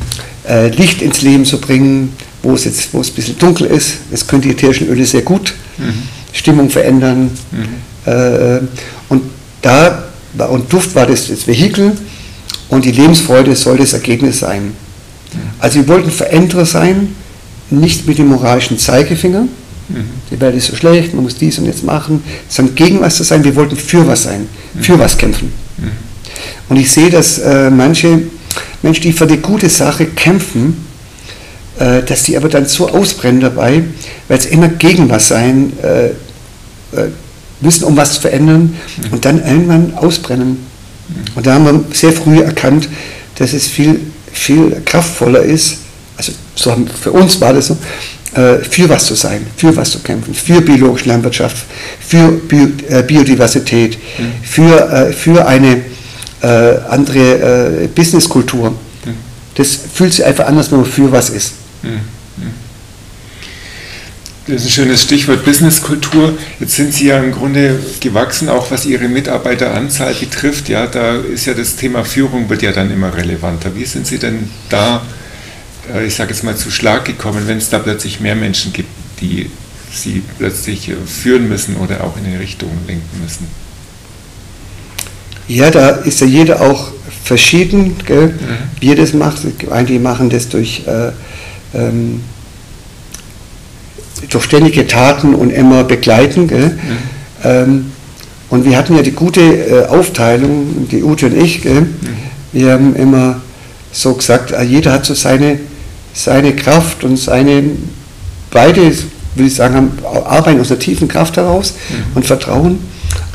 [0.46, 3.98] äh, Licht ins Leben zu bringen, wo es jetzt, wo es ein bisschen dunkel ist.
[4.10, 6.02] Das können die ätherischen Öle sehr gut, mhm.
[6.32, 7.30] Stimmung verändern.
[7.50, 8.12] Mhm.
[8.12, 8.60] Äh,
[9.08, 9.22] und
[9.62, 10.04] da
[10.48, 11.92] und Duft war das, das Vehikel
[12.72, 14.72] und die Lebensfreude soll das Ergebnis sein.
[15.58, 17.14] Also wir wollten Veränderer sein,
[17.68, 19.42] nicht mit dem moralischen Zeigefinger.
[19.42, 20.04] Mhm.
[20.30, 23.24] Die Welt ist so schlecht, man muss dies und jetzt machen, sondern gegen was zu
[23.24, 23.44] sein.
[23.44, 24.48] Wir wollten für was sein,
[24.80, 25.52] für was kämpfen.
[25.76, 25.90] Mhm.
[26.70, 28.22] Und ich sehe, dass äh, manche
[28.80, 30.86] Menschen, die für die gute Sache kämpfen,
[31.78, 33.82] äh, dass die aber dann so ausbrennen dabei,
[34.28, 37.10] weil sie immer gegen was sein äh, äh
[37.60, 39.12] müssen, um was zu verändern mhm.
[39.12, 40.71] und dann irgendwann ausbrennen.
[41.34, 42.88] Und da haben wir sehr früh erkannt,
[43.38, 44.00] dass es viel,
[44.32, 45.78] viel kraftvoller ist,
[46.16, 47.76] also so haben, für uns war das so,
[48.34, 51.64] äh, für was zu sein, für was zu kämpfen, für biologische Landwirtschaft,
[52.00, 54.32] für Bio, äh, Biodiversität, mhm.
[54.42, 55.82] für, für eine
[56.88, 58.70] andere Businesskultur.
[58.70, 59.14] Mhm.
[59.54, 61.52] Das fühlt sich einfach anders, wenn man für was ist.
[61.84, 62.00] Mhm.
[64.46, 66.36] Das ist ein schönes Stichwort Businesskultur.
[66.58, 70.68] Jetzt sind Sie ja im Grunde gewachsen, auch was Ihre Mitarbeiteranzahl betrifft.
[70.68, 73.76] Ja, da ist ja das Thema Führung wird ja dann immer relevanter.
[73.76, 75.02] Wie sind Sie denn da,
[75.94, 78.88] äh, ich sage jetzt mal, zu Schlag gekommen, wenn es da plötzlich mehr Menschen gibt,
[79.20, 79.48] die
[79.92, 83.46] Sie plötzlich äh, führen müssen oder auch in eine Richtung lenken müssen?
[85.46, 86.90] Ja, da ist ja jeder auch
[87.22, 88.28] verschieden, gell?
[88.28, 88.80] Mhm.
[88.80, 89.42] wie er das macht.
[89.70, 91.12] Einige machen das durch äh,
[91.74, 92.22] ähm,
[94.34, 96.46] durch ständige Taten und immer begleiten.
[96.46, 96.70] Mhm.
[97.44, 97.92] Ähm,
[98.50, 101.64] und wir hatten ja die gute äh, Aufteilung, die Ute und ich?
[101.64, 101.94] Mhm.
[102.52, 103.40] wir haben immer
[103.92, 105.58] so gesagt, äh, jeder hat so seine,
[106.12, 107.62] seine Kraft und seine,
[108.50, 108.82] beide,
[109.34, 112.16] würde ich sagen, haben, arbeiten aus einer tiefen Kraft heraus mhm.
[112.16, 112.78] und Vertrauen,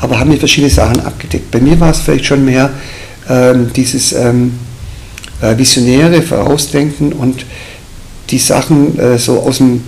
[0.00, 1.50] aber haben hier verschiedene Sachen abgedeckt.
[1.50, 2.70] Bei mir war es vielleicht schon mehr
[3.28, 4.52] ähm, dieses ähm,
[5.40, 7.44] äh, visionäre Vorausdenken und
[8.30, 9.82] die Sachen äh, so aus dem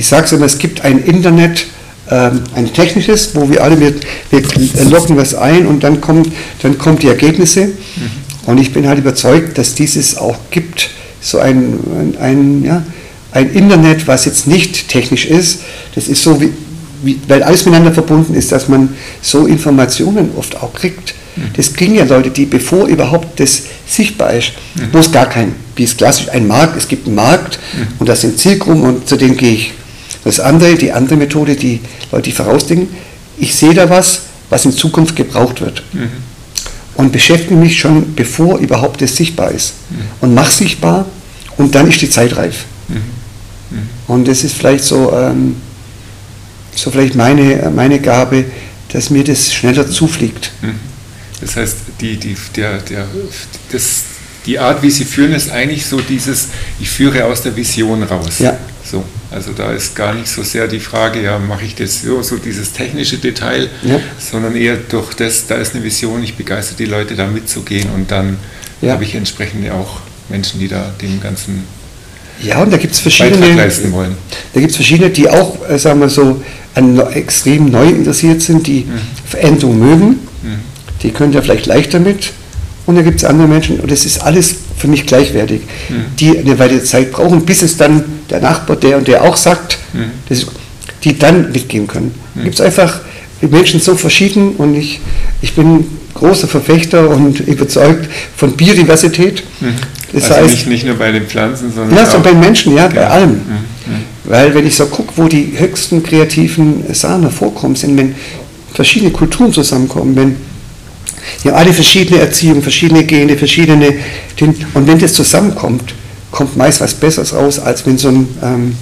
[0.00, 1.66] ich sage es immer, es gibt ein Internet,
[2.10, 3.92] ähm, ein technisches, wo wir alle, wir,
[4.30, 6.32] wir locken was ein und dann kommen
[6.62, 7.66] dann kommt die Ergebnisse.
[7.66, 7.72] Mhm.
[8.46, 10.88] Und ich bin halt überzeugt, dass dieses auch gibt,
[11.20, 12.82] so ein, ein, ein, ja,
[13.32, 15.60] ein Internet, was jetzt nicht technisch ist.
[15.94, 16.50] Das ist so, wie,
[17.02, 21.14] wie, weil alles miteinander verbunden ist, dass man so Informationen oft auch kriegt.
[21.36, 21.42] Mhm.
[21.58, 24.88] Das kriegen ja Leute, die bevor überhaupt das sichtbar ist, mhm.
[24.92, 27.86] wo es gar kein, wie es klassisch ein Markt, es gibt einen Markt mhm.
[27.98, 29.74] und das sind Zielgruppen und zu denen gehe ich.
[30.24, 31.80] Das andere, die andere Methode, die
[32.12, 32.88] Leute, vorausdenken,
[33.38, 35.82] ich sehe da was, was in Zukunft gebraucht wird.
[35.92, 36.10] Mhm.
[36.96, 39.74] Und beschäftige mich schon, bevor überhaupt es sichtbar ist.
[39.88, 39.96] Mhm.
[40.20, 41.06] Und mache sichtbar
[41.56, 42.64] und dann ist die Zeit reif.
[42.88, 42.96] Mhm.
[42.96, 43.02] mhm.
[44.06, 45.56] Und das ist vielleicht so, ähm,
[46.74, 48.44] so vielleicht meine, meine Gabe,
[48.92, 50.52] dass mir das schneller zufliegt.
[50.60, 50.74] Mhm.
[51.40, 53.06] Das heißt, die, die, der, der,
[53.72, 54.02] das,
[54.46, 58.38] die Art, wie Sie führen, ist eigentlich so dieses, ich führe aus der Vision raus.
[58.40, 58.58] Ja.
[58.84, 62.22] So, also da ist gar nicht so sehr die Frage, ja, mache ich das so,
[62.22, 64.00] so dieses technische Detail, ja.
[64.18, 68.10] sondern eher durch das, da ist eine Vision, ich begeister die Leute da mitzugehen und
[68.10, 68.38] dann
[68.80, 68.92] ja.
[68.92, 71.64] habe ich entsprechend auch Menschen, die da dem Ganzen
[72.42, 74.16] ja, und da gibt es verschiedene, leisten wollen.
[74.54, 76.42] Da gibt es verschiedene, die auch, äh, sagen wir so,
[76.74, 78.98] an, extrem neu interessiert sind, die mhm.
[79.26, 80.06] Veränderung mögen.
[80.42, 80.60] Mhm.
[81.02, 82.32] Die können ja vielleicht leichter mit
[82.86, 86.04] und da gibt es andere Menschen, und das ist alles für mich gleichwertig, mhm.
[86.18, 89.78] die eine Weile Zeit brauchen, bis es dann der Nachbar, der und der auch sagt,
[89.92, 90.10] mhm.
[90.28, 90.46] ist,
[91.04, 92.14] die dann mitgehen können.
[92.34, 92.44] Mhm.
[92.44, 93.00] Gibt es einfach
[93.42, 95.00] die Menschen so verschieden und ich,
[95.40, 99.42] ich bin großer Verfechter und überzeugt von Biodiversität.
[99.60, 99.74] Mhm.
[100.12, 102.74] Das also heißt, nicht, nicht nur bei den Pflanzen, sondern ja, auch bei den Menschen,
[102.76, 103.30] ja, bei allem.
[103.30, 103.36] Mhm.
[103.86, 104.04] Mhm.
[104.24, 108.14] Weil wenn ich so gucke, wo die höchsten kreativen Sachen hervorkommen, sind, wenn
[108.74, 110.36] verschiedene Kulturen zusammenkommen, wenn
[111.42, 113.94] die haben alle verschiedene Erziehung, verschiedene Gene, verschiedene.
[114.74, 115.94] Und wenn das zusammenkommt,
[116.30, 118.76] kommt meist was Besseres raus, als wenn so ein, ähm,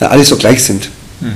[0.00, 0.90] na, alle so gleich sind.
[1.20, 1.28] Mhm.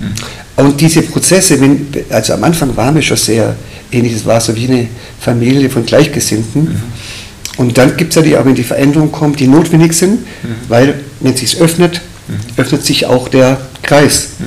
[0.00, 0.14] Mhm.
[0.56, 3.56] Und diese Prozesse, wenn, also am Anfang waren wir schon sehr
[3.90, 4.88] ähnlich, es war so wie eine
[5.20, 6.64] Familie von Gleichgesinnten.
[6.64, 6.82] Mhm.
[7.56, 10.54] Und dann gibt es ja die, auch wenn die Veränderungen kommen, die notwendig sind, mhm.
[10.68, 12.60] weil wenn es sich öffnet, mhm.
[12.60, 14.28] öffnet sich auch der Kreis.
[14.38, 14.44] Mhm.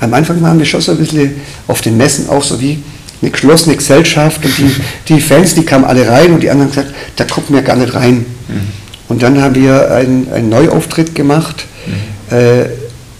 [0.00, 2.82] Am Anfang waren wir schon so ein bisschen auf den Messen auch so wie,
[3.24, 4.70] eine geschlossene Gesellschaft und die,
[5.08, 7.94] die Fans, die kamen alle rein und die anderen gesagt, da gucken wir gar nicht
[7.94, 8.26] rein.
[8.48, 8.60] Mhm.
[9.08, 12.36] Und dann haben wir einen, einen Neuauftritt gemacht mhm.
[12.36, 12.64] äh,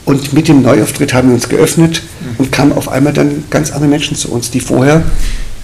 [0.04, 2.34] und mit dem Neuauftritt haben wir uns geöffnet mhm.
[2.38, 5.02] und kamen auf einmal dann ganz andere Menschen zu uns, die vorher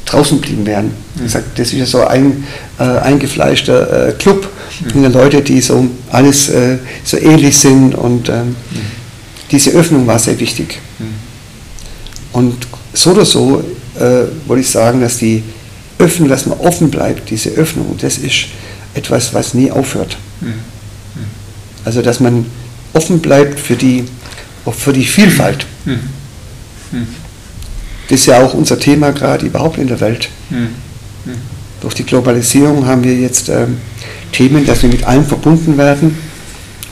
[0.06, 0.92] draußen blieben wären.
[1.16, 1.22] Mhm.
[1.22, 2.44] Gesagt, das ist ja so ein
[2.78, 4.48] äh, eingefleischter äh, Club
[4.94, 5.02] mhm.
[5.02, 8.56] der Leute, die so alles äh, so ähnlich sind und ähm, mhm.
[9.50, 10.80] diese Öffnung war sehr wichtig.
[10.98, 11.04] Mhm.
[12.32, 13.62] Und so oder so
[14.00, 15.42] äh, wollte ich sagen, dass die
[15.98, 18.46] Öffnung, dass man offen bleibt, diese Öffnung, das ist
[18.94, 20.16] etwas, was nie aufhört.
[20.40, 20.54] Mhm.
[21.84, 22.46] Also, dass man
[22.92, 24.04] offen bleibt für die,
[24.64, 25.66] auch für die Vielfalt.
[25.84, 26.00] Mhm.
[26.92, 27.06] mhm.
[28.08, 30.28] Das ist ja auch unser Thema gerade überhaupt in der Welt.
[30.50, 30.70] Mhm.
[31.80, 33.78] Durch die Globalisierung haben wir jetzt ähm,
[34.32, 36.18] Themen, dass wir mit allen verbunden werden.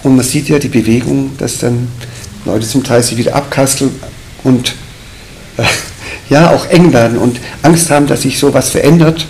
[0.04, 1.88] Und man sieht ja die Bewegung, dass dann
[2.44, 3.90] Leute zum Teil sich wieder abkasteln
[4.44, 4.74] und
[5.56, 5.64] äh,
[6.30, 9.26] ja auch eng werden und Angst haben, dass sich sowas verändert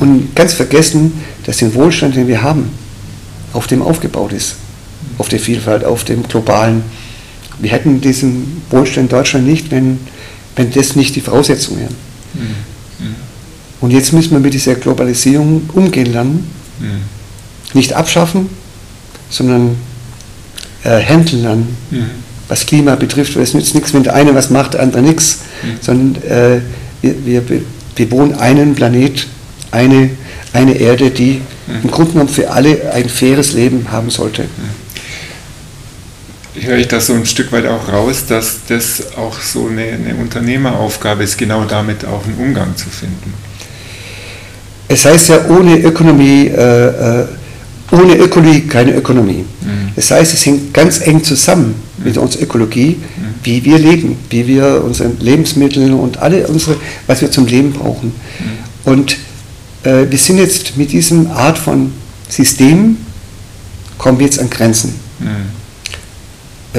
[0.00, 1.12] und ganz vergessen,
[1.44, 2.70] dass den Wohlstand, den wir haben,
[3.52, 4.56] auf dem aufgebaut ist,
[5.18, 6.82] auf der Vielfalt, auf dem globalen.
[7.58, 9.98] Wir hätten diesen Wohlstand in Deutschland nicht, wenn,
[10.56, 11.94] wenn das nicht die Voraussetzungen wären.
[12.34, 13.14] Mhm.
[13.80, 16.50] Und jetzt müssen wir mit dieser Globalisierung umgehen lernen.
[16.80, 17.02] Mhm.
[17.74, 18.48] Nicht abschaffen,
[19.28, 19.76] sondern
[20.84, 21.76] äh, handeln lernen.
[22.48, 25.40] Was Klima betrifft, weil es nützt nichts, wenn der eine was macht, der andere nichts,
[25.62, 25.68] mhm.
[25.80, 26.60] sondern äh,
[27.02, 27.62] wir, wir
[27.94, 29.26] bewohnen einen Planet,
[29.70, 30.10] eine,
[30.52, 31.74] eine Erde, die mhm.
[31.84, 34.42] im Grunde genommen für alle ein faires Leben haben sollte.
[34.42, 34.84] Mhm
[36.60, 40.14] höre ich das so ein Stück weit auch raus, dass das auch so eine, eine
[40.14, 43.34] Unternehmeraufgabe ist, genau damit auch einen Umgang zu finden.
[44.88, 47.26] Es heißt ja, ohne Ökonomie, äh, äh
[47.94, 49.44] ohne Ökologie keine Ökonomie.
[49.62, 49.90] Mhm.
[49.96, 52.04] Das heißt, es hängt ganz eng zusammen mhm.
[52.04, 53.22] mit unserer Ökologie, mhm.
[53.42, 56.76] wie wir leben, wie wir unsere Lebensmittel und alle unsere,
[57.06, 58.08] was wir zum Leben brauchen.
[58.08, 58.92] Mhm.
[58.92, 59.16] Und
[59.84, 61.92] äh, wir sind jetzt mit diesem Art von
[62.28, 62.96] System,
[63.98, 64.94] kommen wir jetzt an Grenzen.
[65.20, 65.64] Mhm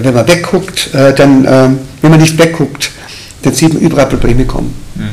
[0.04, 1.69] wenn man wegguckt, äh, dann, äh,
[2.01, 2.91] wenn man nicht wegguckt,
[3.41, 5.10] dann sieht man überall Probleme kommen, mhm.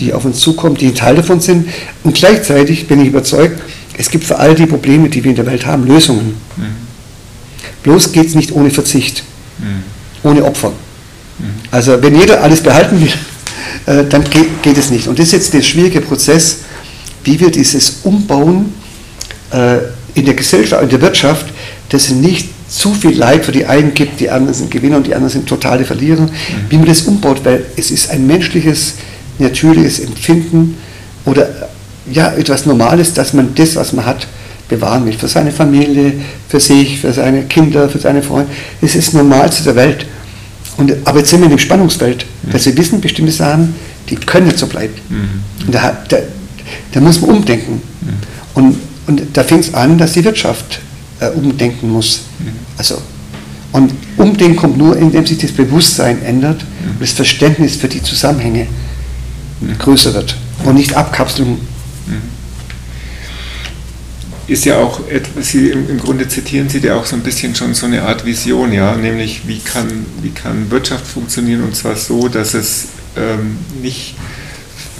[0.00, 1.68] die auf uns zukommen, die ein Teil davon sind.
[2.02, 3.60] Und gleichzeitig bin ich überzeugt,
[3.98, 6.36] es gibt für all die Probleme, die wir in der Welt haben, Lösungen.
[6.56, 6.88] Mhm.
[7.82, 9.24] Bloß geht es nicht ohne Verzicht,
[9.58, 9.82] mhm.
[10.22, 10.70] ohne Opfer.
[10.70, 11.44] Mhm.
[11.72, 13.12] Also wenn jeder alles behalten will,
[13.86, 15.08] äh, dann geht, geht, es nicht.
[15.08, 16.58] Und das ist jetzt der schwierige Prozess,
[17.24, 18.72] wie wir dieses Umbauen
[19.50, 19.78] äh,
[20.14, 21.46] in der Gesellschaft, in der Wirtschaft,
[21.88, 25.06] das sind nicht zu viel Leid für die einen gibt, die anderen sind Gewinner und
[25.06, 26.22] die anderen sind totale Verlierer.
[26.22, 26.30] Mhm.
[26.68, 28.94] Wie man das umbaut, weil es ist ein menschliches,
[29.38, 30.76] natürliches Empfinden
[31.24, 31.68] oder
[32.12, 34.26] ja, etwas Normales, dass man das, was man hat,
[34.68, 35.14] bewahren will.
[35.14, 36.12] Für seine Familie,
[36.48, 38.50] für sich, für seine Kinder, für seine Freunde.
[38.80, 40.06] Es ist das Normalste der Welt.
[40.76, 42.50] Und, aber jetzt sind wir in dem Spannungsfeld, mhm.
[42.52, 43.74] dass wir wissen, bestimmte Sachen,
[44.08, 44.94] die können nicht so bleiben.
[45.08, 45.66] Mhm.
[45.66, 46.18] Und da, da,
[46.92, 47.80] da, muss man umdenken.
[48.00, 48.08] Mhm.
[48.54, 50.80] Und, und da fängt es an, dass die Wirtschaft
[51.20, 52.20] äh, umdenken muss.
[52.38, 52.50] Mhm.
[52.76, 52.98] Also,
[53.72, 56.92] und Umdenken kommt nur, indem sich das Bewusstsein ändert mhm.
[56.92, 58.66] und das Verständnis für die Zusammenhänge
[59.60, 59.78] mhm.
[59.78, 61.58] größer wird und nicht Abkapselung.
[62.08, 62.48] Mhm.
[64.48, 65.02] Ist ja auch,
[65.42, 68.72] Sie, im Grunde zitieren Sie ja auch so ein bisschen schon so eine Art Vision,
[68.72, 74.14] ja, nämlich wie kann, wie kann Wirtschaft funktionieren und zwar so, dass es ähm, nicht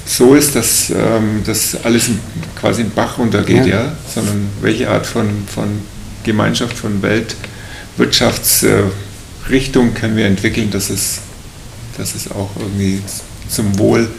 [0.04, 2.10] so ist, dass ähm, das alles
[2.58, 3.84] quasi im Bach runtergeht, ja.
[3.84, 5.80] ja, sondern welche Art von, von
[6.24, 11.20] Gemeinschaft von Weltwirtschaftsrichtung können wir entwickeln, dass es,
[11.96, 13.00] dass es auch irgendwie
[13.48, 14.10] zum Wohl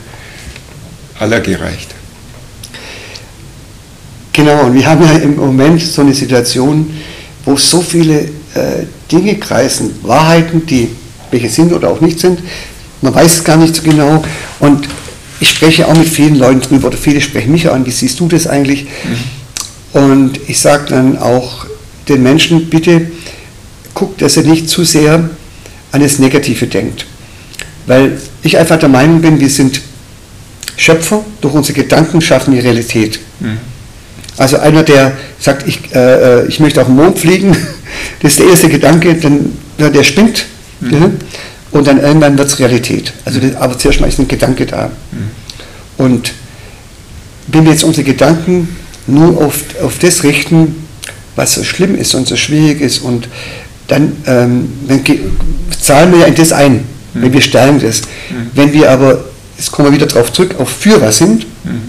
[1.20, 1.94] aller gereicht.
[4.40, 6.90] Genau, und wir haben ja im Moment so eine Situation,
[7.44, 10.88] wo so viele äh, Dinge kreisen, Wahrheiten, die
[11.30, 12.40] welche sind oder auch nicht sind.
[13.02, 14.24] Man weiß es gar nicht so genau.
[14.62, 14.88] Und
[15.42, 18.30] ich spreche auch mit vielen Leuten drüber, oder viele sprechen mich an, wie siehst du
[18.30, 18.86] das eigentlich?
[19.94, 20.02] Mhm.
[20.02, 21.66] Und ich sage dann auch,
[22.08, 23.12] den Menschen, bitte
[23.94, 25.30] guckt, dass er nicht zu sehr
[25.92, 27.06] an das Negative denkt.
[27.88, 29.82] Weil ich einfach der Meinung bin, wir sind
[30.78, 33.20] Schöpfer, durch unsere Gedanken schaffen wir Realität.
[33.42, 33.58] Mhm.
[34.40, 37.56] Also einer, der sagt, ich, äh, äh ich möchte auf den Mond fliegen,
[38.22, 40.46] das ist der erste Gedanke, dann, der spinnt.
[40.80, 40.94] Mhm.
[40.94, 41.12] Ja,
[41.72, 43.14] und dann irgendwann wird es Realität.
[43.26, 44.90] Also das, aber zuerst mal ist ein Gedanke da.
[45.12, 46.04] Mhm.
[46.04, 46.34] Und
[47.48, 48.70] wenn wir jetzt unsere Gedanken
[49.06, 50.88] nur auf, auf das richten,
[51.36, 53.00] was so schlimm ist und so schwierig ist.
[53.00, 53.28] Und
[53.88, 55.02] dann, ähm, dann
[55.82, 56.82] zahlen wir ja in das ein, mhm.
[57.14, 58.02] wenn wir stellen das.
[58.02, 58.52] Mhm.
[58.54, 59.26] Wenn wir aber,
[59.58, 61.82] jetzt kommen wir wieder darauf zurück, auf Führer sind, mhm.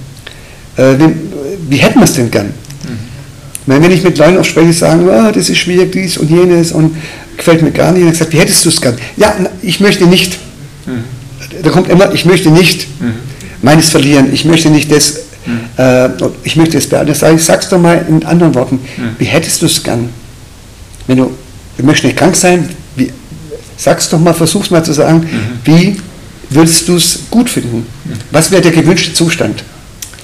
[0.77, 1.30] äh, wenn,
[1.71, 2.47] wie hätten wir es denn gern?
[2.47, 3.83] Mhm.
[3.83, 6.97] Wenn ich mit Leuten auch spreche, sagen, oh, das ist schwierig, dies und jenes und
[7.37, 8.97] gefällt mir gar nicht, dann gesagt, wie hättest du es gern?
[9.17, 10.39] Ja, ich möchte nicht.
[10.87, 11.05] Mhm.
[11.63, 13.15] Da kommt immer, ich möchte nicht mhm.
[13.63, 15.21] meines verlieren, ich möchte nicht das.
[15.79, 16.11] Äh,
[16.45, 17.37] ich möchte es beantworten.
[17.37, 18.79] Ich, sag's doch mal in anderen Worten.
[19.19, 20.11] Wie hättest du es gern?
[21.07, 21.31] Wenn du,
[21.79, 23.11] du möchtest nicht krank sein, wie,
[23.77, 25.27] sag's doch mal, versuch's mal zu sagen,
[25.65, 25.97] wie
[26.51, 27.87] würdest du es gut finden?
[28.31, 29.65] Was wäre der gewünschte Zustand?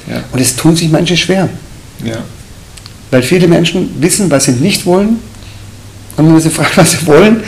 [0.09, 0.23] Ja.
[0.33, 1.49] Und es tun sich manche schwer.
[2.05, 2.19] Ja.
[3.11, 5.19] Weil viele Menschen wissen, was sie nicht wollen.
[6.17, 7.43] Und wenn man sie fragt, was sie wollen,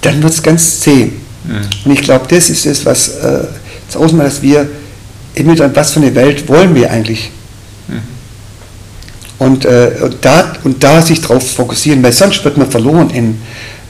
[0.00, 1.10] dann wird es ganz zäh.
[1.44, 1.60] Mhm.
[1.84, 3.44] Und ich glaube, das ist es, was äh,
[3.86, 4.68] das ausmacht, dass wir
[5.34, 7.30] immer dann, was für eine Welt wollen wir eigentlich?
[7.88, 8.00] Mhm.
[9.38, 13.40] Und, äh, und, da, und da sich darauf fokussieren, weil sonst wird man verloren in,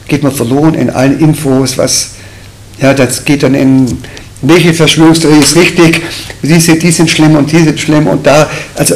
[0.06, 2.10] geht man verloren in allen Infos, was,
[2.80, 3.98] ja, das geht dann in,
[4.42, 6.02] welche Verschwörungstheorie ist richtig,
[6.42, 8.94] diese, die sind schlimm und die sind schlimm und da, also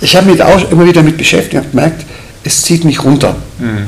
[0.00, 2.04] ich habe mich auch immer wieder mit beschäftigt und gemerkt,
[2.42, 3.36] es zieht mich runter.
[3.58, 3.86] Mhm.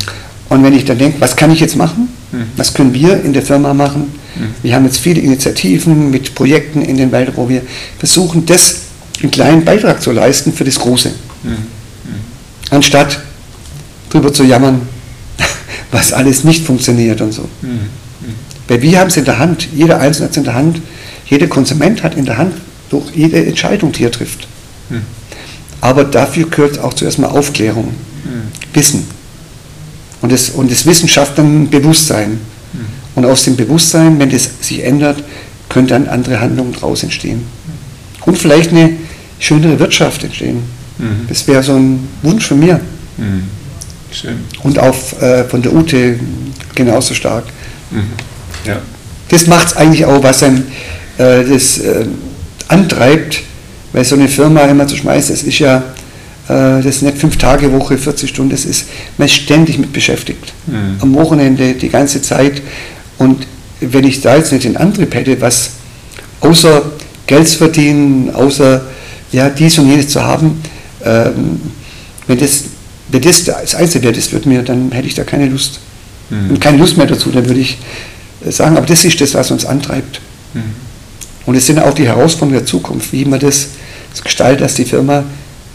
[0.48, 2.08] Und wenn ich dann denke, was kann ich jetzt machen?
[2.30, 2.44] Mhm.
[2.56, 4.12] Was können wir in der Firma machen?
[4.36, 4.54] Mhm.
[4.62, 7.62] Wir haben jetzt viele Initiativen mit Projekten in den Wäldern, wo wir
[7.98, 8.80] versuchen, das
[9.22, 11.10] einen kleinen Beitrag zu leisten für das Große.
[11.42, 11.50] Mhm.
[11.50, 11.56] Mhm.
[12.70, 13.20] Anstatt
[14.10, 14.82] drüber zu jammern,
[15.90, 17.48] was alles nicht funktioniert und so.
[18.68, 20.80] Weil wir haben es in der Hand, jeder Einzelne hat es in der Hand,
[21.26, 22.54] jeder Konsument hat in der Hand
[22.90, 24.46] durch jede Entscheidung, die er trifft.
[25.80, 27.94] Aber dafür gehört auch zuerst mal Aufklärung,
[28.72, 29.06] Wissen.
[30.20, 32.38] Und das, und das Wissen schafft dann Bewusstsein.
[33.14, 35.22] Und aus dem Bewusstsein, wenn das sich ändert,
[35.68, 37.42] könnte dann andere Handlungen daraus entstehen.
[38.24, 38.92] Und vielleicht eine
[39.38, 40.62] schönere Wirtschaft entstehen.
[40.98, 41.26] Mhm.
[41.28, 42.80] Das wäre so ein Wunsch von mir.
[43.16, 43.44] Mhm.
[44.10, 44.36] Schön.
[44.62, 46.18] Und auch äh, von der Ute
[46.74, 47.44] genauso stark.
[48.64, 48.80] Ja.
[49.28, 50.64] Das macht es eigentlich auch, was einem
[51.18, 52.06] äh, das äh,
[52.68, 53.42] antreibt,
[53.92, 55.78] weil so eine Firma immer zu schmeißen, das ist ja,
[56.48, 58.86] äh, das ist nicht fünf Tage Woche, 40 Stunden, das ist,
[59.18, 60.52] man ist ständig mit beschäftigt.
[60.66, 60.96] Mhm.
[61.00, 62.62] Am Wochenende, die ganze Zeit.
[63.18, 63.46] Und
[63.80, 65.70] wenn ich da jetzt nicht den Antrieb hätte, was
[66.40, 66.82] außer
[67.26, 68.82] Geld zu verdienen, außer
[69.32, 70.60] ja, dies und jenes zu haben,
[71.04, 71.60] ähm,
[72.26, 72.64] wenn das,
[73.08, 75.80] wenn das das Einzige wäre, das würde mir, dann hätte ich da keine Lust.
[76.30, 76.50] Mhm.
[76.50, 77.78] Und keine Lust mehr dazu, dann würde ich
[78.50, 80.20] sagen, aber das ist das, was uns antreibt.
[80.54, 80.62] Mhm.
[81.46, 83.68] Und es sind auch die Herausforderungen der Zukunft, wie man das
[84.22, 85.24] gestaltet, dass die Firma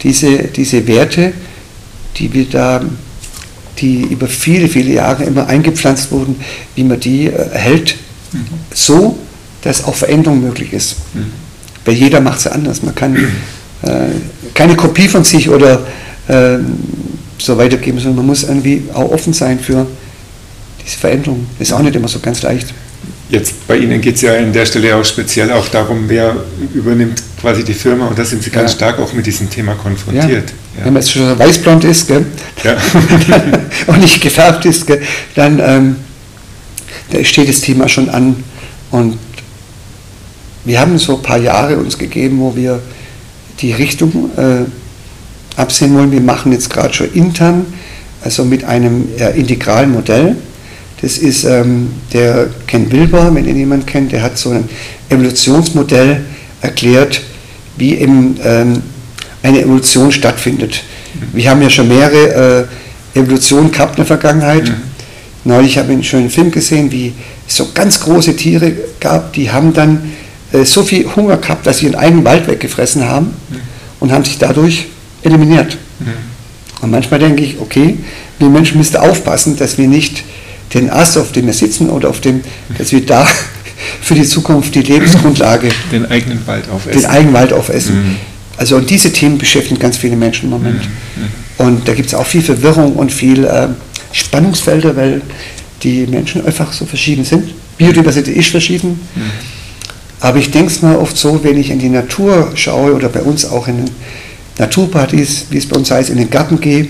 [0.01, 1.33] diese, diese Werte,
[2.17, 2.81] die wir da,
[3.79, 6.35] die über viele, viele Jahre immer eingepflanzt wurden,
[6.75, 7.95] wie man die äh, erhält,
[8.31, 8.45] mhm.
[8.73, 9.17] so,
[9.61, 10.95] dass auch Veränderung möglich ist.
[11.13, 11.31] Mhm.
[11.85, 12.83] Weil jeder macht es anders.
[12.83, 13.89] Man kann äh,
[14.53, 15.85] keine Kopie von sich oder
[16.27, 16.57] äh,
[17.37, 19.85] so weitergeben, sondern man muss irgendwie auch offen sein für
[20.87, 21.45] diese Veränderung.
[21.59, 22.73] Ist auch nicht immer so ganz leicht.
[23.29, 26.33] Jetzt bei Ihnen geht es ja an der Stelle auch speziell auch darum, wer
[26.73, 28.77] übernimmt quasi die Firma und da sind Sie ganz ja.
[28.77, 30.49] stark auch mit diesem Thema konfrontiert.
[30.49, 30.79] Ja.
[30.79, 30.85] Ja.
[30.85, 32.25] Wenn man jetzt schon weißblond ist gell?
[33.87, 35.01] und nicht gefärbt ist, gell?
[35.35, 35.95] dann ähm,
[37.11, 38.43] da steht das Thema schon an
[38.91, 39.17] und
[40.63, 42.81] wir haben so ein paar Jahre uns gegeben, wo wir
[43.59, 46.11] die Richtung äh, absehen wollen.
[46.11, 47.65] Wir machen jetzt gerade schon intern,
[48.23, 50.35] also mit einem äh, integralen Modell.
[51.01, 54.67] Das ist ähm, der Ken Wilber, wenn ihn jemand kennt, der hat so ein
[55.09, 56.21] Evolutionsmodell
[56.61, 57.21] erklärt,
[57.77, 58.81] wie eben ähm,
[59.43, 60.83] eine Evolution stattfindet.
[61.33, 62.67] Wir haben ja schon mehrere
[63.13, 64.67] äh, Evolutionen gehabt in der Vergangenheit.
[64.67, 64.75] Mhm.
[65.43, 67.13] Neulich habe ich einen schönen Film gesehen, wie
[67.47, 70.11] es so ganz große Tiere gab, die haben dann
[70.51, 73.59] äh, so viel Hunger gehabt, dass sie ihren eigenen Wald weggefressen haben mhm.
[73.99, 74.87] und haben sich dadurch
[75.21, 75.77] eliminiert.
[75.99, 76.07] Mhm.
[76.81, 77.97] Und manchmal denke ich, okay,
[78.39, 80.23] wir Menschen müssen aufpassen, dass wir nicht
[80.73, 82.41] den Ast, auf dem wir sitzen oder auf dem,
[82.77, 83.27] dass wir da
[84.01, 87.01] für die Zukunft die Lebensgrundlage, den eigenen Wald aufessen.
[87.01, 87.95] Den eigenen Wald aufessen.
[87.95, 88.15] Mhm.
[88.57, 90.81] Also und diese Themen beschäftigen ganz viele Menschen im Moment.
[90.81, 91.23] Mhm.
[91.23, 91.29] mhm.
[91.57, 93.69] Und da gibt es auch viel Verwirrung und viel äh,
[94.11, 95.21] Spannungsfelder, weil
[95.81, 97.51] die Menschen einfach so verschieden sind.
[97.77, 98.99] Biodiversität ist verschieden.
[99.15, 99.21] Mhm.
[100.19, 103.21] Aber ich denke es mal oft so, wenn ich in die Natur schaue oder bei
[103.21, 103.91] uns auch in den
[104.57, 106.87] Naturpartys, wie es bei uns heißt, in den Garten gehe,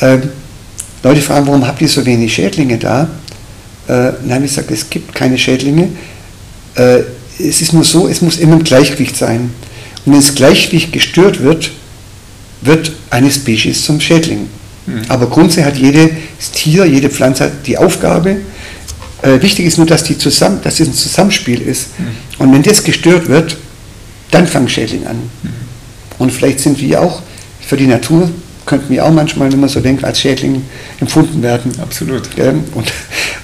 [0.00, 0.18] äh,
[1.02, 3.08] Leute fragen, warum habt ihr so wenig Schädlinge da?
[3.88, 5.88] Äh, nein, ich sage, es gibt keine Schädlinge.
[6.74, 7.00] Äh,
[7.38, 9.50] es ist nur so, es muss immer im Gleichgewicht sein.
[10.04, 11.70] Und wenn das Gleichgewicht gestört wird,
[12.60, 14.48] wird eine Spezies zum Schädling.
[14.86, 15.02] Mhm.
[15.08, 16.10] Aber grundsätzlich hat jedes
[16.52, 18.38] Tier, jede Pflanze die Aufgabe,
[19.22, 21.98] äh, wichtig ist nur, dass, die zusammen, dass es ein Zusammenspiel ist.
[21.98, 22.06] Mhm.
[22.38, 23.56] Und wenn das gestört wird,
[24.30, 25.16] dann fangen Schädlinge an.
[25.16, 25.50] Mhm.
[26.18, 27.22] Und vielleicht sind wir auch
[27.60, 28.30] für die Natur,
[28.68, 30.62] könnten wir auch manchmal, wenn man so denkt, als Schädling
[31.00, 31.72] empfunden werden.
[31.80, 32.28] Absolut.
[32.74, 32.92] Und,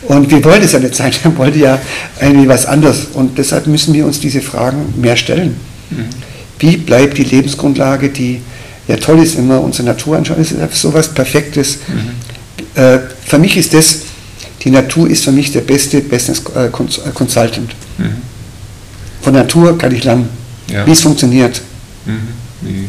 [0.02, 1.80] und wir wollen es ja nicht sein, wir wollen ja
[2.20, 3.08] irgendwie was anderes.
[3.14, 5.56] Und deshalb müssen wir uns diese Fragen mehr stellen.
[5.90, 6.04] Mhm.
[6.60, 8.40] Wie bleibt die Lebensgrundlage, die
[8.86, 11.78] ja toll ist, wenn wir unsere Natur anschauen, ist so was Perfektes.
[11.88, 12.80] Mhm.
[12.80, 14.00] Äh, für mich ist das
[14.64, 17.74] die Natur ist für mich der beste Business äh, äh, Consultant.
[17.98, 18.16] Mhm.
[19.20, 20.28] Von Natur kann ich lernen,
[20.70, 20.86] ja.
[20.86, 21.60] wie es funktioniert.
[22.06, 22.88] Mhm.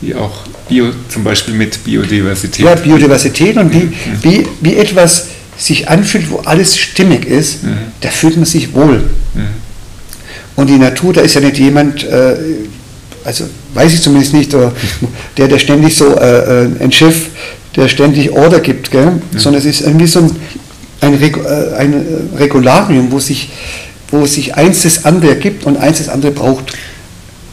[0.00, 0.32] Wie, auch
[0.68, 2.64] Bio, zum Beispiel mit Biodiversität.
[2.64, 3.92] Ja, Biodiversität und wie,
[4.22, 7.78] wie, wie etwas sich anfühlt, wo alles stimmig ist, mhm.
[8.00, 8.98] da fühlt man sich wohl.
[9.34, 9.46] Mhm.
[10.54, 12.36] Und die Natur, da ist ja nicht jemand, äh,
[13.24, 13.44] also
[13.74, 14.52] weiß ich zumindest nicht,
[15.36, 17.28] der, der ständig so äh, äh ein Schiff,
[17.74, 19.06] der ständig Order gibt, gell?
[19.06, 19.38] Mhm.
[19.38, 20.30] sondern es ist irgendwie so ein
[21.00, 23.50] ein, äh, ein Regularium, wo sich,
[24.10, 26.72] wo sich eins das andere gibt und eins das andere braucht.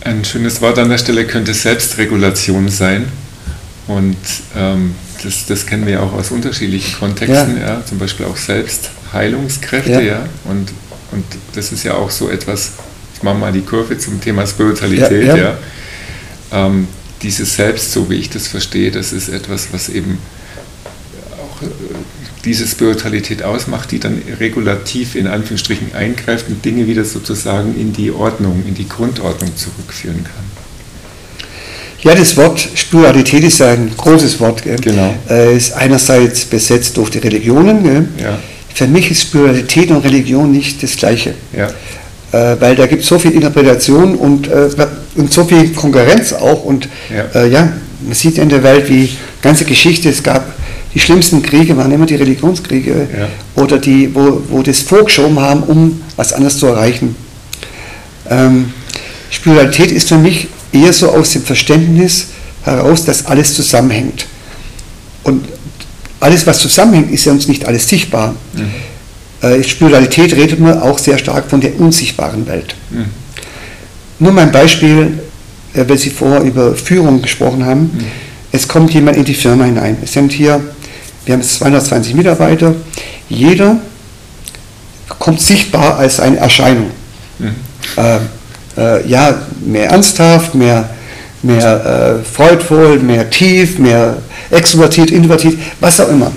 [0.03, 3.05] Ein schönes Wort an der Stelle könnte Selbstregulation sein.
[3.87, 4.17] Und
[4.55, 7.75] ähm, das, das kennen wir ja auch aus unterschiedlichen Kontexten, ja.
[7.75, 10.01] ja zum Beispiel auch Selbstheilungskräfte, ja.
[10.01, 10.25] ja.
[10.45, 10.71] Und,
[11.11, 12.73] und das ist ja auch so etwas,
[13.15, 15.57] ich mache mal die Kurve zum Thema Spiritualität, ja.
[16.51, 16.87] Ähm,
[17.21, 20.17] dieses Selbst, so wie ich das verstehe, das ist etwas, was eben
[22.45, 28.11] diese Spiritualität ausmacht, die dann regulativ in Anführungsstrichen eingreift und Dinge wieder sozusagen in die
[28.11, 30.43] Ordnung, in die Grundordnung zurückführen kann.
[32.01, 34.63] Ja, das Wort Spiritualität ist ein großes Wort.
[34.63, 34.75] Gell?
[34.75, 35.15] Genau.
[35.29, 38.09] Äh, ist einerseits besetzt durch die Religionen.
[38.21, 38.39] Ja.
[38.73, 41.33] Für mich ist Spiritualität und Religion nicht das Gleiche.
[41.55, 41.69] Ja.
[42.33, 44.69] Äh, weil da gibt es so viel Interpretation und, äh,
[45.15, 46.65] und so viel Konkurrenz auch.
[46.65, 47.41] Und ja.
[47.41, 47.71] Äh, ja,
[48.01, 49.09] man sieht in der Welt, wie
[49.41, 50.53] ganze Geschichte, es gab
[50.93, 53.61] die schlimmsten Kriege waren immer die Religionskriege ja.
[53.61, 57.15] oder die, wo, wo das vorgeschoben haben, um was anderes zu erreichen.
[58.29, 58.71] Ähm,
[59.31, 62.27] Spiritualität ist für mich eher so aus dem Verständnis
[62.63, 64.27] heraus, dass alles zusammenhängt.
[65.23, 65.45] Und
[66.19, 68.35] alles, was zusammenhängt, ist ja uns nicht alles sichtbar.
[68.53, 69.47] Mhm.
[69.47, 72.75] Äh, Spiritualität redet man auch sehr stark von der unsichtbaren Welt.
[72.91, 73.05] Mhm.
[74.19, 75.19] Nur mein Beispiel,
[75.73, 77.81] äh, weil Sie vorher über Führung gesprochen haben.
[77.81, 78.05] Mhm.
[78.51, 79.97] Es kommt jemand in die Firma hinein.
[80.03, 80.61] Es sind hier
[81.25, 82.75] wir haben 220 Mitarbeiter.
[83.29, 83.77] Jeder
[85.19, 86.91] kommt sichtbar als eine Erscheinung.
[87.39, 87.55] Mhm.
[87.97, 88.19] Äh,
[88.77, 90.89] äh, ja, mehr ernsthaft, mehr,
[91.41, 94.17] mehr äh, freudvoll, mehr tief, mehr
[94.49, 96.31] extrovertiert, introvertiert, was auch immer.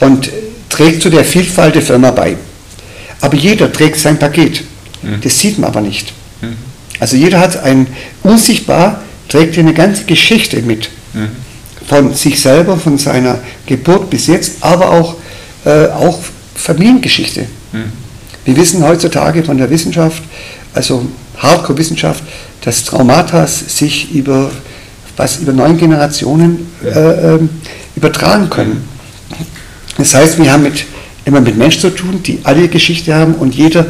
[0.00, 0.30] Und
[0.68, 2.36] trägt zu der Vielfalt der Firma bei.
[3.20, 4.62] Aber jeder trägt sein Paket.
[5.02, 5.20] Mhm.
[5.22, 6.12] Das sieht man aber nicht.
[6.40, 6.56] Mhm.
[6.98, 7.86] Also jeder hat ein
[8.22, 10.90] unsichtbar, trägt eine ganze Geschichte mit.
[11.86, 15.16] Von sich selber, von seiner Geburt bis jetzt, aber auch,
[15.64, 16.18] äh, auch
[16.54, 17.46] Familiengeschichte.
[17.72, 17.92] Mhm.
[18.44, 20.22] Wir wissen heutzutage von der Wissenschaft,
[20.74, 21.06] also
[21.38, 22.22] Hardcore-Wissenschaft,
[22.62, 24.50] dass Traumata sich über,
[25.16, 27.38] was, über neun Generationen äh, äh,
[27.96, 28.88] übertragen können.
[29.98, 30.84] Das heißt, wir haben mit,
[31.24, 33.86] immer mit Menschen zu tun, die alle Geschichte haben und jeder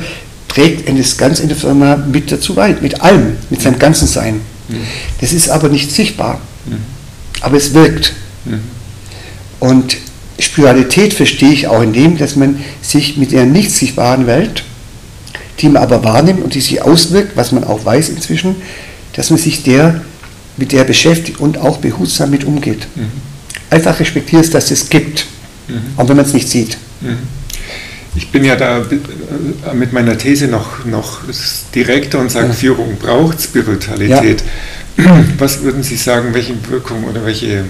[0.49, 4.41] trägt das Ganze in der Firma mit dazu bei, mit allem, mit seinem ganzen Sein.
[4.69, 4.77] Mhm.
[5.21, 6.41] Das ist aber nicht sichtbar.
[7.43, 8.15] Aber es wirkt.
[8.45, 8.61] Mhm.
[9.61, 9.97] Und
[10.39, 14.65] Spiritualität verstehe ich auch in dem, dass man sich mit der nicht sichtbaren Welt,
[15.61, 18.57] die man aber wahrnimmt und die sich auswirkt, was man auch weiß inzwischen,
[19.15, 20.03] dass man sich der,
[20.57, 22.87] mit der beschäftigt und auch behutsam mit umgeht.
[22.95, 23.11] Mhm.
[23.71, 25.27] Einfach respektiert, dass es gibt,
[25.69, 25.81] mhm.
[25.97, 26.77] auch wenn man es nicht sieht.
[27.01, 27.19] Mhm.
[28.15, 28.85] Ich bin ja da
[29.73, 31.21] mit meiner These noch, noch
[31.75, 32.53] direkter und sage, ja.
[32.53, 34.41] Führung braucht Spiritualität.
[34.41, 34.47] Ja.
[35.39, 37.65] Was würden Sie sagen, welche Wirkung oder welche,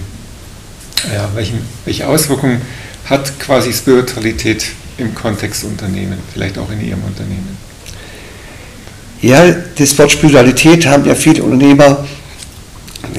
[1.13, 2.61] ja, welchen, welche Auswirkungen
[3.07, 4.67] hat quasi Spiritualität
[4.99, 7.57] im Kontext Unternehmen, vielleicht auch in Ihrem Unternehmen?
[9.21, 12.05] Ja, das Wort Spiritualität haben ja viele Unternehmer,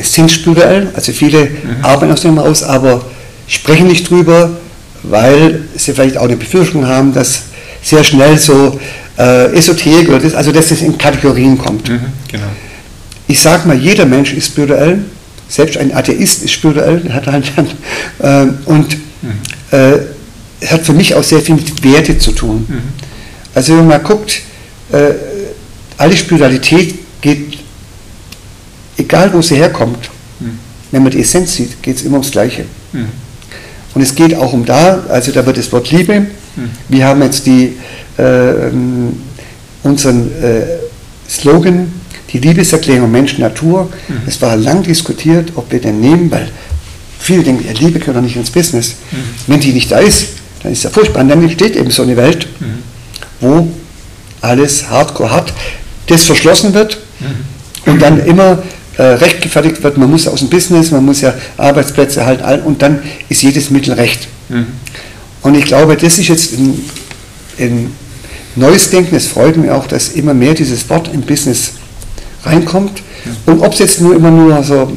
[0.01, 1.83] sind spirituell, also viele mhm.
[1.83, 3.05] arbeiten aus dem aus, aber
[3.47, 4.57] sprechen nicht drüber,
[5.03, 7.43] weil sie vielleicht auch eine Befürchtung haben, dass
[7.81, 8.79] sehr schnell so
[9.17, 11.89] äh, Esoterik oder das, also dass es in Kategorien kommt.
[11.89, 12.47] Mhm, genau
[13.27, 14.99] ich sage mal, jeder Mensch ist spirituell,
[15.47, 17.51] selbst ein Atheist ist spirituell, hat halt,
[18.19, 19.31] äh, und mhm.
[19.71, 22.65] äh, hat für mich auch sehr viel mit Werte zu tun.
[22.67, 22.81] Mhm.
[23.53, 24.41] Also wenn man guckt,
[24.91, 25.11] äh,
[25.97, 27.59] alle Spiritualität geht,
[28.97, 30.09] egal wo sie herkommt,
[30.39, 30.59] mhm.
[30.91, 32.65] wenn man die Essenz sieht, geht es immer ums Gleiche.
[32.91, 33.07] Mhm.
[33.93, 36.21] Und es geht auch um da, also da wird das Wort Liebe.
[36.21, 36.69] Mhm.
[36.89, 37.77] Wir haben jetzt die,
[38.17, 38.71] äh,
[39.83, 40.63] unseren äh,
[41.29, 41.91] Slogan
[42.33, 43.89] die Liebeserklärung Mensch-Natur.
[44.07, 44.21] Mhm.
[44.25, 46.49] Es war lang diskutiert, ob wir den nehmen, weil
[47.19, 48.95] viele denken, ja, Liebe gehört doch nicht ins Business.
[49.11, 49.17] Mhm.
[49.47, 50.27] Wenn die nicht da ist,
[50.63, 51.21] dann ist ja furchtbar.
[51.21, 52.79] Und dann entsteht eben so eine Welt, mhm.
[53.39, 53.67] wo
[54.41, 55.53] alles hardcore hat,
[56.07, 57.91] das verschlossen wird mhm.
[57.91, 58.61] und dann immer
[58.97, 63.01] äh, rechtgefertigt wird, man muss aus dem Business, man muss ja Arbeitsplätze halten und dann
[63.29, 64.27] ist jedes Mittel recht.
[64.49, 64.67] Mhm.
[65.41, 66.79] Und ich glaube, das ist jetzt ein,
[67.57, 67.91] ein
[68.55, 71.73] neues Denken, es freut mich auch, dass immer mehr dieses Wort im Business
[72.43, 73.01] reinkommt.
[73.45, 74.91] Und ob es jetzt nur immer nur so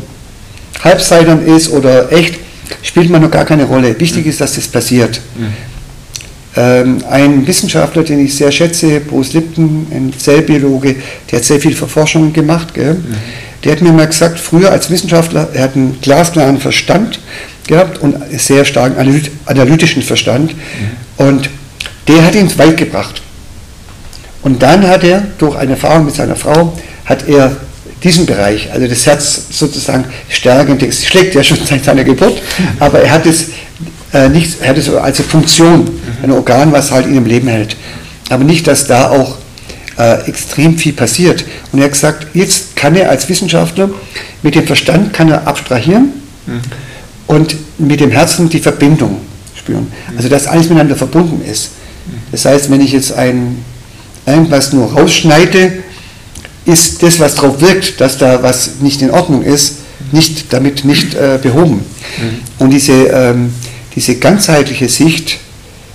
[0.83, 2.39] halbseitern ist oder echt,
[2.83, 3.99] spielt man noch gar keine Rolle.
[3.99, 5.21] Wichtig ist, dass das passiert.
[6.57, 10.97] Ähm, ein Wissenschaftler, den ich sehr schätze, Bruce Lipton, ein Zellbiologe,
[11.31, 12.69] der hat sehr viel Forschung gemacht.
[12.77, 17.19] Der hat mir mal gesagt, früher als Wissenschaftler, er hat einen glasklaren Verstand
[17.67, 20.55] gehabt und sehr starken analytischen Verstand.
[21.17, 21.51] Und
[22.09, 23.23] der hat ihn weit gebracht.
[24.43, 26.73] Und dann hat er durch eine Erfahrung mit seiner Frau
[27.07, 27.57] hat er
[28.03, 32.41] diesen Bereich, also das Herz sozusagen stärkend, es schlägt ja schon seit seiner Geburt,
[32.79, 33.47] aber er hat es
[34.13, 35.91] äh, nicht, er hat es als Funktion, mhm.
[36.25, 37.77] ein Organ, was halt ihn im Leben hält.
[38.29, 39.37] Aber nicht, dass da auch
[39.99, 41.45] äh, extrem viel passiert.
[41.73, 43.91] Und er hat gesagt, jetzt kann er als Wissenschaftler
[44.43, 46.13] mit dem Verstand kann er abstrahieren
[46.47, 46.61] mhm.
[47.27, 49.21] und mit dem Herzen die Verbindung
[49.55, 49.87] spüren.
[50.11, 50.17] Mhm.
[50.17, 51.71] Also dass alles miteinander verbunden ist.
[52.07, 52.13] Mhm.
[52.33, 53.65] Das heißt, wenn ich jetzt ein,
[54.27, 55.73] irgendwas nur rausschneide,
[56.67, 59.79] ist das, was darauf wirkt, dass da was nicht in Ordnung ist,
[60.13, 61.77] nicht, damit nicht äh, behoben.
[61.77, 62.39] Mhm.
[62.59, 63.53] Und diese, ähm,
[63.95, 65.39] diese ganzheitliche Sicht,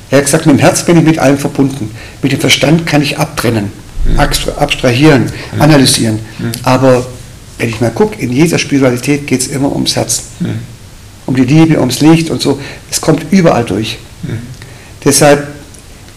[0.10, 1.92] er hat gesagt, mit dem Herz bin ich mit allem verbunden.
[2.22, 3.72] Mit dem Verstand kann ich abtrennen,
[4.06, 4.20] mhm.
[4.20, 5.62] abstrahieren, mhm.
[5.62, 6.20] analysieren.
[6.40, 6.52] Mhm.
[6.64, 7.06] Aber
[7.58, 10.24] wenn ich mal gucke, in jeder Spiritualität geht es immer ums Herz.
[10.40, 10.60] Mhm.
[11.26, 12.60] Um die Liebe, ums Licht und so.
[12.90, 14.00] Es kommt überall durch.
[14.24, 14.40] Mhm.
[15.06, 15.48] Deshalb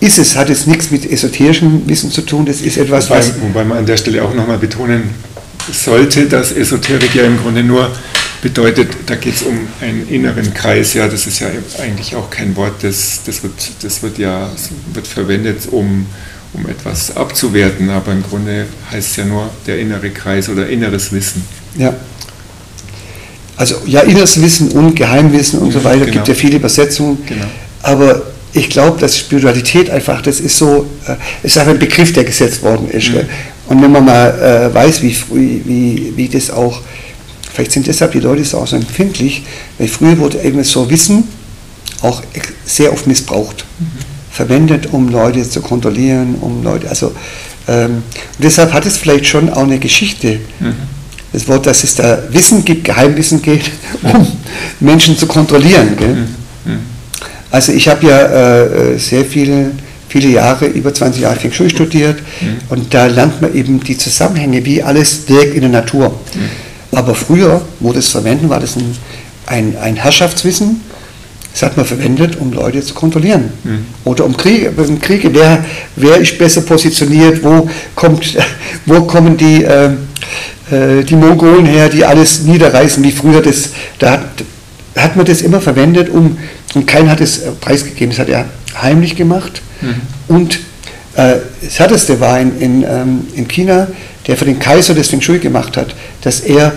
[0.05, 3.41] ist es, hat es nichts mit esoterischem Wissen zu tun, das ist etwas, wobei, was...
[3.41, 5.11] Wobei man an der Stelle auch nochmal betonen
[5.73, 7.91] sollte, dass Esoterik ja im Grunde nur
[8.43, 11.47] bedeutet, da geht es um einen inneren Kreis, ja, das ist ja
[11.83, 14.51] eigentlich auch kein Wort, das, das, wird, das wird ja
[14.93, 16.05] wird verwendet, um,
[16.53, 21.11] um etwas abzuwerten, aber im Grunde heißt es ja nur der innere Kreis oder inneres
[21.13, 21.43] Wissen.
[21.79, 21.95] Ja.
[23.57, 26.13] Also ja, inneres Wissen und Geheimwissen und so weiter, genau.
[26.13, 27.47] gibt ja viele Übersetzungen, genau.
[27.81, 32.25] aber ich glaube, dass Spiritualität einfach, das ist so, äh, ist einfach ein Begriff, der
[32.25, 33.11] gesetzt worden ist.
[33.11, 33.21] Mhm.
[33.67, 36.81] Und wenn man mal äh, weiß, wie, wie, wie das auch,
[37.53, 39.43] vielleicht sind deshalb die Leute so auch so empfindlich,
[39.79, 41.25] weil früher wurde eben so Wissen
[42.01, 42.23] auch
[42.65, 43.87] sehr oft missbraucht, mhm.
[44.31, 47.13] verwendet, um Leute zu kontrollieren, um Leute, also
[47.67, 48.03] ähm,
[48.39, 50.41] deshalb hat es vielleicht schon auch eine Geschichte.
[50.61, 50.75] Mhm.
[51.33, 54.27] Das Wort, dass es da Wissen gibt, Geheimwissen geht, um
[54.79, 55.97] Menschen zu kontrollieren.
[55.97, 56.29] Gell?
[57.55, 59.71] Also ich habe ja äh, sehr viele,
[60.09, 62.57] viele Jahre, über 20 Jahre Feng Shui studiert mhm.
[62.69, 66.09] und da lernt man eben die Zusammenhänge, wie alles wirkt in der Natur.
[66.09, 66.99] Mhm.
[66.99, 68.97] Aber früher, wo das verwenden, war das ein,
[69.47, 70.81] ein, ein Herrschaftswissen,
[71.53, 73.53] das hat man verwendet, um Leute zu kontrollieren.
[73.63, 73.87] Mhm.
[74.03, 78.37] Oder um Kriege, um Kriege wer, wer ist besser positioniert, wo, kommt,
[78.87, 79.91] wo kommen die, äh,
[80.73, 83.69] äh, die Mongolen her, die alles niederreißen, wie früher das,
[84.01, 84.45] da hat,
[85.03, 86.39] hat man das immer verwendet, um
[86.75, 88.47] und keiner hat es äh, preisgegeben, das hat er
[88.81, 89.63] heimlich gemacht.
[89.81, 90.01] Mhm.
[90.29, 90.55] Und
[91.17, 93.89] äh, das Härteste war in, in, ähm, in China,
[94.27, 96.73] der für den Kaiser das Feng Shui gemacht hat, dass er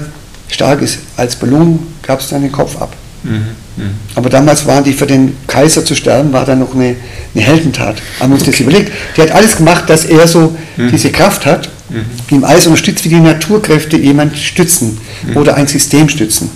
[0.50, 1.00] stark ist.
[1.16, 2.96] Als Belohnung gab es dann den Kopf ab.
[3.24, 3.32] Mhm.
[3.78, 3.92] Mhm.
[4.16, 6.96] Aber damals waren die für den Kaiser zu sterben, war dann noch eine,
[7.34, 8.02] eine Heldentat.
[8.20, 8.52] Haben uns okay.
[8.52, 8.92] das überlegt.
[9.16, 10.92] Der hat alles gemacht, dass er so mhm.
[10.92, 12.06] diese Kraft hat, mhm.
[12.30, 15.38] die ihm alles unterstützt, wie die Naturkräfte jemand stützen mhm.
[15.38, 16.50] oder ein System stützen.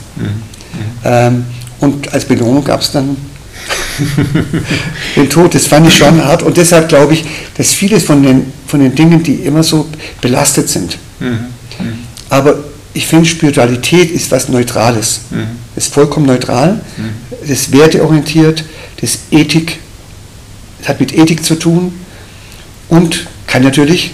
[1.04, 1.46] Ähm,
[1.80, 3.18] und als Belohnung gab es dann
[5.16, 7.24] den Tod, das fand ich schon hart und deshalb glaube ich,
[7.58, 9.88] dass vieles von den, von den Dingen, die immer so
[10.22, 10.98] belastet sind.
[11.20, 11.28] Mhm.
[11.28, 11.94] Mhm.
[12.30, 12.56] Aber
[12.94, 15.22] ich finde, Spiritualität ist was Neutrales.
[15.30, 15.48] Mhm.
[15.76, 17.12] Ist vollkommen neutral, mhm.
[17.42, 18.64] das ist werteorientiert,
[19.00, 19.80] das ist Ethik,
[20.80, 21.94] das hat mit Ethik zu tun
[22.90, 24.12] und kann natürlich,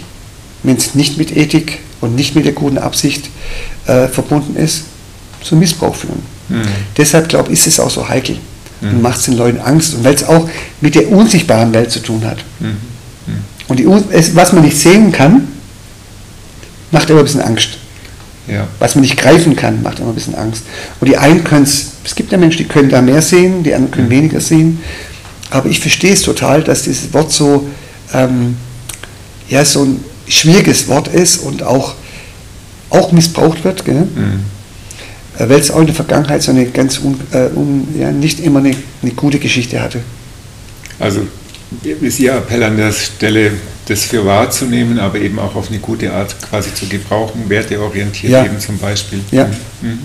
[0.63, 3.29] wenn es nicht mit Ethik und nicht mit der guten Absicht
[3.88, 4.83] äh, verbunden ist,
[5.41, 6.36] zu Missbrauch führen.
[6.50, 6.62] Mhm.
[6.95, 8.38] Deshalb glaube ich, ist es auch so heikel
[8.82, 8.89] mhm.
[8.89, 9.95] und macht es den Leuten Angst.
[9.95, 10.50] Und weil es auch
[10.82, 12.43] mit der unsichtbaren Welt zu tun hat.
[12.60, 12.68] Mhm.
[12.68, 12.78] mhm.
[13.68, 15.48] Und die, was man nicht sehen kann,
[16.91, 17.72] macht immer ein bisschen Angst.
[18.48, 18.66] Ja.
[18.80, 20.64] Was man nicht greifen kann, macht immer ein bisschen Angst.
[21.02, 23.74] Und die einen können es, es gibt ja Menschen, die können da mehr sehen, die
[23.74, 24.12] anderen können mhm.
[24.12, 24.80] weniger sehen.
[25.50, 27.68] Aber ich verstehe es total, dass dieses Wort so,
[28.14, 28.56] ähm,
[29.50, 31.95] ja, so ein schwieriges Wort ist und auch,
[32.89, 33.84] auch missbraucht wird.
[33.84, 34.08] Gell?
[35.38, 38.39] Äh, weil es auch in der Vergangenheit so eine ganz un, äh, un, ja, nicht
[38.39, 39.99] immer eine, eine, gute Geschichte hatte.
[40.99, 41.21] Also
[42.01, 43.51] ist Ihr Appell an der Stelle,
[43.88, 48.45] das für wahrzunehmen, aber eben auch auf eine gute Art quasi zu gebrauchen, werteorientiert ja.
[48.45, 49.19] eben zum Beispiel.
[49.31, 49.45] Ja.
[49.45, 49.89] Mhm.
[49.89, 49.99] mhm.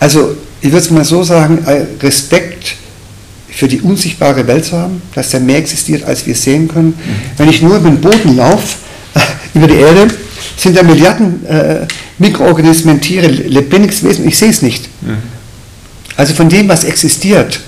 [0.00, 2.76] Also ich würde es mal so sagen, äh, Respekt
[3.50, 6.88] für die unsichtbare Welt zu haben, dass da mehr existiert, als wir sehen können.
[6.88, 7.38] Mhm.
[7.38, 8.76] Wenn ich nur über den Boden laufe,
[9.54, 10.08] über die Erde,
[10.56, 11.86] sind da Milliarden äh,
[12.18, 14.88] Mikroorganismen, Tiere, lebendiges Wesen, ich sehe es nicht.
[15.02, 15.16] Mhm.
[16.16, 17.60] Also von dem, was existiert,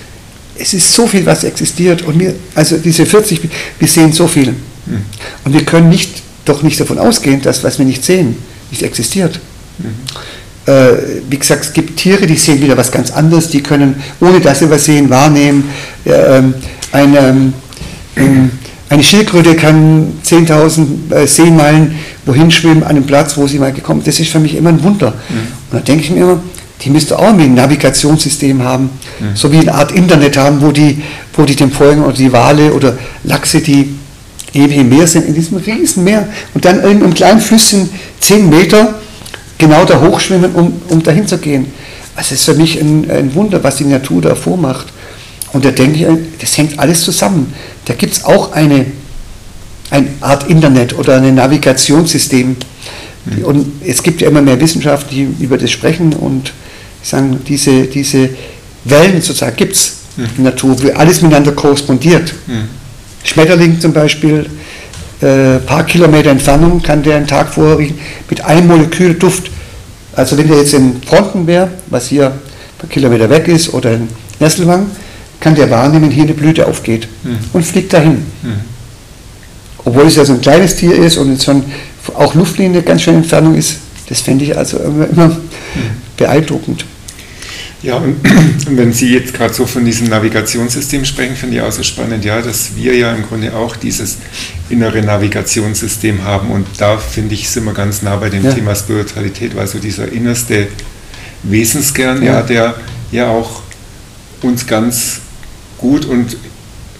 [0.58, 3.40] es ist so viel, was existiert und wir, also diese 40,
[3.78, 4.52] wir sehen so viel.
[4.52, 5.02] Mhm.
[5.44, 8.36] Und wir können nicht, doch nicht davon ausgehen, dass was wir nicht sehen,
[8.70, 9.40] nicht existiert.
[9.78, 10.72] Mhm.
[10.72, 10.92] Äh,
[11.28, 14.60] wie gesagt, es gibt Tiere, die sehen wieder was ganz anderes, die können, ohne dass
[14.60, 15.70] sie was sehen, wahrnehmen.
[16.04, 16.42] Äh,
[16.92, 17.52] eine,
[18.16, 18.22] äh,
[18.88, 24.00] eine Schildkröte kann 10.000 äh, Seemeilen wohin schwimmen an dem Platz, wo sie mal gekommen
[24.00, 24.08] ist.
[24.08, 25.10] Das ist für mich immer ein Wunder.
[25.10, 25.36] Mhm.
[25.70, 26.40] Und da denke ich mir immer,
[26.82, 29.34] die müsste auch ein Navigationssystem haben, mhm.
[29.34, 31.02] so wie eine Art Internet haben, wo die,
[31.34, 33.94] wo die dem folgen oder die Wale oder Lachse, die
[34.52, 37.88] ewig im Meer sind, in diesem riesen Meer und dann in einem kleinen Flüsschen
[38.20, 38.94] 10 Meter
[39.58, 41.66] genau da hochschwimmen, um, um dahin zu gehen.
[42.14, 44.86] Also es ist für mich ein, ein Wunder, was die Natur da vormacht.
[45.52, 46.06] Und da denke ich,
[46.40, 47.52] das hängt alles zusammen.
[47.86, 48.86] Da gibt es auch eine,
[49.90, 52.56] eine Art Internet oder ein Navigationssystem.
[53.24, 53.44] Mhm.
[53.44, 56.52] Und es gibt ja immer mehr Wissenschaft, die über das sprechen und
[57.02, 58.28] sagen, diese, diese
[58.84, 60.24] Wellen sozusagen gibt es mhm.
[60.24, 62.34] in der Natur, wo alles miteinander korrespondiert.
[62.46, 62.68] Mhm.
[63.22, 64.46] Schmetterling zum Beispiel,
[65.22, 67.78] ein äh, paar Kilometer Entfernung kann der einen Tag vorher
[68.28, 69.50] mit einem Molekül Duft
[70.14, 72.38] Also wenn der jetzt in Fronten wäre, was hier ein
[72.78, 74.08] paar Kilometer weg ist, oder in
[74.40, 74.86] Nesselwang,
[75.46, 77.38] kann der wahrnehmen, hier eine Blüte aufgeht mhm.
[77.52, 78.26] und fliegt dahin.
[78.42, 78.60] Mhm.
[79.84, 81.62] Obwohl es ja so ein kleines Tier ist und schon
[82.14, 83.76] auch Luftlinie ganz schön Entfernung ist,
[84.08, 85.36] das fände ich also immer, immer mhm.
[86.16, 86.84] beeindruckend.
[87.80, 88.16] Ja, und,
[88.76, 92.42] wenn Sie jetzt gerade so von diesem Navigationssystem sprechen, finde ich auch so spannend, ja,
[92.42, 94.16] dass wir ja im Grunde auch dieses
[94.68, 96.50] innere Navigationssystem haben.
[96.50, 98.52] Und da finde ich, sind wir ganz nah bei dem ja.
[98.52, 100.66] Thema Spiritualität, weil so dieser innerste
[101.44, 102.74] Wesenskern, ja, ja der
[103.12, 103.62] ja auch
[104.42, 105.20] uns ganz
[105.78, 106.36] gut und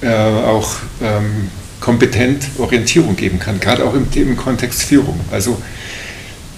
[0.03, 1.51] äh, auch ähm,
[1.81, 5.18] kompetent Orientierung geben kann, gerade auch im, im Kontext Führung.
[5.31, 5.61] Also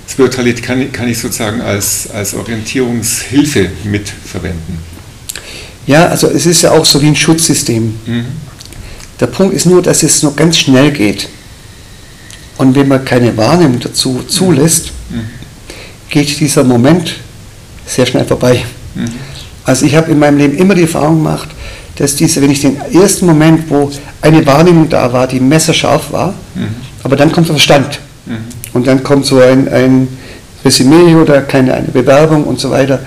[0.08, 4.78] Spiritualität kann, kann ich sozusagen als, als Orientierungshilfe mitverwenden.
[5.86, 7.94] Ja, also es ist ja auch so wie ein Schutzsystem.
[8.06, 8.24] Mhm.
[9.20, 11.28] Der Punkt ist nur, dass es nur ganz schnell geht.
[12.56, 15.22] Und wenn man keine Wahrnehmung dazu zulässt, mhm.
[16.10, 17.16] geht dieser Moment
[17.86, 18.64] sehr schnell vorbei.
[18.94, 19.12] Mhm.
[19.64, 21.48] Also ich habe in meinem Leben immer die Erfahrung gemacht,
[21.98, 23.90] dass diese, wenn ich den ersten Moment, wo
[24.22, 26.68] eine Wahrnehmung da war, die messerscharf war, mhm.
[27.02, 27.98] aber dann kommt der Verstand.
[28.26, 28.36] Mhm.
[28.72, 30.08] Und dann kommt so ein, ein
[30.64, 33.00] Resümee oder keine eine Bewerbung und so weiter.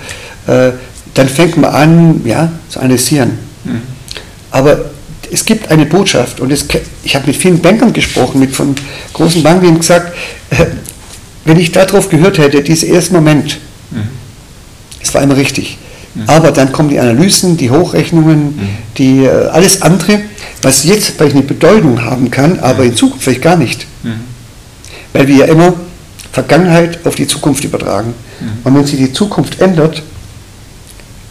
[0.46, 0.72] Äh,
[1.14, 3.38] dann fängt man an, ja, zu analysieren.
[3.64, 3.82] Mhm.
[4.50, 4.90] Aber
[5.30, 6.66] es gibt eine Botschaft und es,
[7.02, 8.74] ich habe mit vielen Bankern gesprochen, mit von
[9.14, 10.14] großen Banken, die haben gesagt,
[10.50, 10.66] äh,
[11.46, 13.58] wenn ich darauf gehört hätte, diesen ersten Moment,
[13.90, 14.08] mhm.
[15.02, 15.78] es war immer richtig.
[16.14, 16.24] Mhm.
[16.26, 18.68] Aber dann kommen die Analysen, die Hochrechnungen, mhm.
[18.98, 20.20] die, äh, alles andere,
[20.62, 23.86] was jetzt vielleicht eine Bedeutung haben kann, aber in Zukunft vielleicht gar nicht.
[24.02, 24.20] Mhm.
[25.12, 25.74] Weil wir ja immer
[26.32, 28.14] Vergangenheit auf die Zukunft übertragen.
[28.40, 28.46] Mhm.
[28.64, 30.02] Und wenn sich die Zukunft ändert,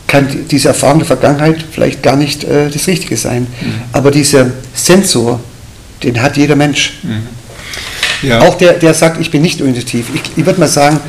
[0.07, 3.43] kann diese Erfahrung der Vergangenheit vielleicht gar nicht äh, das Richtige sein.
[3.43, 3.73] Mhm.
[3.93, 5.39] Aber dieser Sensor,
[6.03, 6.99] den hat jeder Mensch.
[7.03, 8.27] Mhm.
[8.27, 8.41] Ja.
[8.41, 10.07] Auch der, der sagt, ich bin nicht intuitiv.
[10.13, 10.99] Ich, ich würde mal sagen,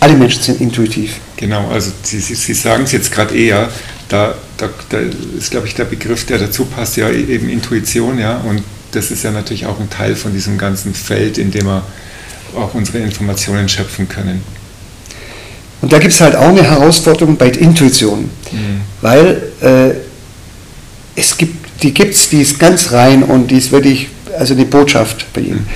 [0.00, 1.16] alle Menschen sind intuitiv.
[1.38, 3.70] Genau, also Sie, Sie, sagen es jetzt gerade eher,
[4.08, 4.98] da, da, da
[5.38, 9.22] ist, glaube ich, der Begriff, der dazu passt, ja eben Intuition, ja, und das ist
[9.22, 11.84] ja natürlich auch ein Teil von diesem ganzen Feld, in dem wir
[12.56, 14.42] auch unsere Informationen schöpfen können.
[15.80, 18.80] Und da gibt es halt auch eine Herausforderung bei Intuition, mhm.
[19.00, 19.90] weil äh,
[21.14, 24.64] es gibt, die gibt es, die ist ganz rein und die ist wirklich, also eine
[24.64, 25.54] Botschaft bei ihm.
[25.54, 25.66] Mhm.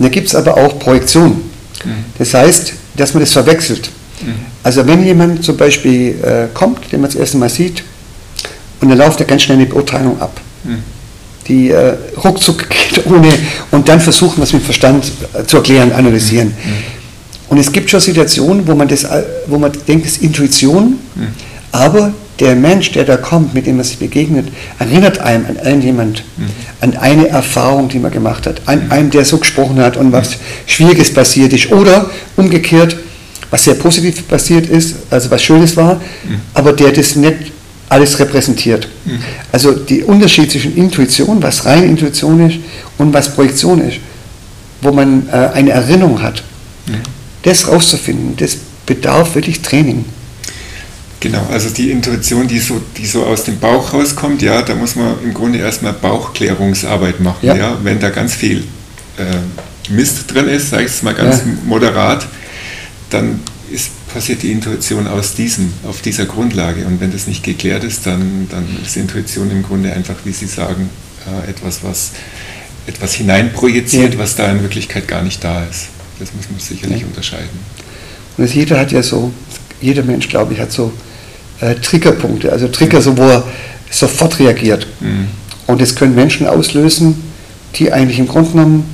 [0.00, 1.42] da gibt es aber auch Projektion.
[1.84, 2.04] Mhm.
[2.18, 3.88] Das heißt, dass man das verwechselt.
[4.22, 4.34] Mhm.
[4.62, 7.82] Also wenn jemand zum Beispiel äh, kommt, den man das erste Mal sieht,
[8.80, 10.40] und dann läuft er ganz schnell eine Beurteilung ab.
[10.64, 10.82] Mhm
[11.48, 13.32] die äh, ruckzuck geht ohne
[13.70, 16.48] und dann versuchen, was mit Verstand äh, zu erklären, analysieren.
[16.48, 17.02] Mhm.
[17.48, 20.98] Und es gibt schon Situationen, wo man, das, äh, wo man denkt, es ist Intuition,
[21.14, 21.28] mhm.
[21.70, 24.48] aber der Mensch, der da kommt, mit dem man sich begegnet,
[24.78, 26.46] erinnert einem an irgendjemand, mhm.
[26.80, 28.92] an eine Erfahrung, die man gemacht hat, an mhm.
[28.92, 31.70] einen, der so gesprochen hat und was Schwieriges passiert ist.
[31.70, 32.96] Oder umgekehrt,
[33.52, 36.40] was sehr positiv passiert ist, also was Schönes war, mhm.
[36.54, 37.52] aber der das nicht
[37.90, 38.88] alles repräsentiert.
[39.04, 39.18] Mhm.
[39.52, 42.58] Also der Unterschied zwischen Intuition, was rein Intuition ist,
[42.96, 43.98] und was Projektion ist,
[44.80, 46.42] wo man äh, eine Erinnerung hat,
[46.86, 46.94] mhm.
[47.42, 50.06] das rauszufinden, das bedarf wirklich Training.
[51.20, 54.96] Genau, also die Intuition, die so, die so aus dem Bauch rauskommt, ja, da muss
[54.96, 57.46] man im Grunde erstmal Bauchklärungsarbeit machen.
[57.46, 57.54] Ja.
[57.54, 58.64] ja wenn da ganz viel
[59.18, 61.44] äh, Mist drin ist, sage ich es mal ganz ja.
[61.66, 62.26] moderat,
[63.12, 63.40] dann
[63.70, 66.84] ist passiert die Intuition aus diesem, auf dieser Grundlage.
[66.86, 70.46] Und wenn das nicht geklärt ist, dann, dann ist Intuition im Grunde einfach, wie Sie
[70.46, 70.90] sagen,
[71.26, 72.12] äh, etwas, was
[72.86, 74.18] etwas hineinprojiziert, ja.
[74.18, 75.88] was da in Wirklichkeit gar nicht da ist.
[76.18, 77.06] Das muss man sicherlich ja.
[77.06, 77.48] unterscheiden.
[78.36, 79.32] Und das jeder hat ja so,
[79.80, 80.92] jeder Mensch, glaube ich, hat so
[81.60, 83.02] äh, Triggerpunkte, also Trigger, mhm.
[83.02, 83.44] so, wo er
[83.90, 84.86] sofort reagiert.
[85.00, 85.28] Mhm.
[85.66, 87.22] Und das können Menschen auslösen,
[87.76, 88.91] die eigentlich im Grunde genommen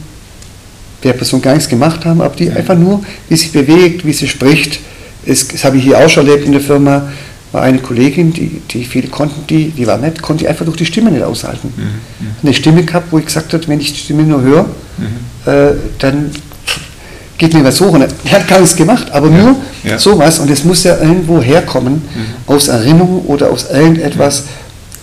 [1.05, 2.57] der Person gar nichts gemacht haben, aber die mhm.
[2.57, 4.80] einfach nur, wie sie bewegt, wie sie spricht,
[5.26, 7.09] das, das habe ich hier auch schon erlebt in der Firma,
[7.53, 10.86] war eine Kollegin, die, die viele konnten, die, die war nett, konnte einfach durch die
[10.86, 11.72] Stimme nicht aushalten.
[11.76, 11.82] Mhm.
[11.82, 12.32] mhm.
[12.42, 15.51] Eine Stimme gehabt, wo ich gesagt habe, wenn ich die Stimme nur höre, mhm.
[15.51, 16.30] äh, dann
[17.38, 17.92] geht mir was hoch.
[17.92, 19.36] Und er hat gar nichts gemacht, aber ja.
[19.36, 19.99] nur ja.
[19.99, 20.40] sowas.
[20.40, 22.53] Und es muss ja irgendwo herkommen, mhm.
[22.53, 24.44] aus Erinnerung oder aus irgendetwas,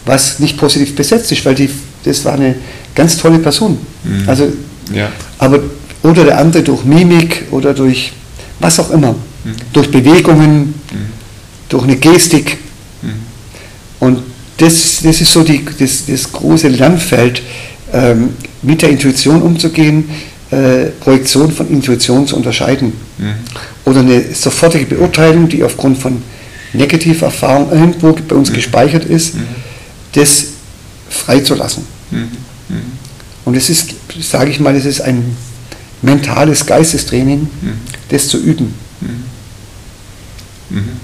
[0.05, 1.69] was nicht positiv besetzt ist, weil die,
[2.03, 2.55] das war eine
[2.93, 3.79] ganz tolle Person.
[4.03, 4.29] Mhm.
[4.29, 4.51] Also,
[4.93, 5.09] ja.
[5.39, 5.59] aber,
[6.05, 8.13] oder der andere durch Mimik oder durch
[8.59, 9.15] was auch immer
[9.73, 10.73] durch Bewegungen,
[11.69, 12.57] durch eine Gestik.
[13.99, 14.19] Und
[14.57, 17.41] das, das ist so die, das, das große Lernfeld,
[17.93, 18.29] ähm,
[18.61, 20.09] mit der Intuition umzugehen,
[20.51, 22.93] äh, Projektion von Intuition zu unterscheiden.
[23.17, 23.33] Mhm.
[23.85, 26.21] Oder eine sofortige Beurteilung, die aufgrund von
[26.73, 28.55] negativer Erfahrung irgendwo bei uns mhm.
[28.55, 29.43] gespeichert ist, mhm.
[30.13, 30.45] das
[31.09, 31.83] freizulassen.
[32.11, 32.27] Mhm.
[33.43, 35.35] Und es ist, sage ich mal, es ist ein
[36.05, 37.49] mentales Geistestraining,
[38.09, 38.73] das zu üben.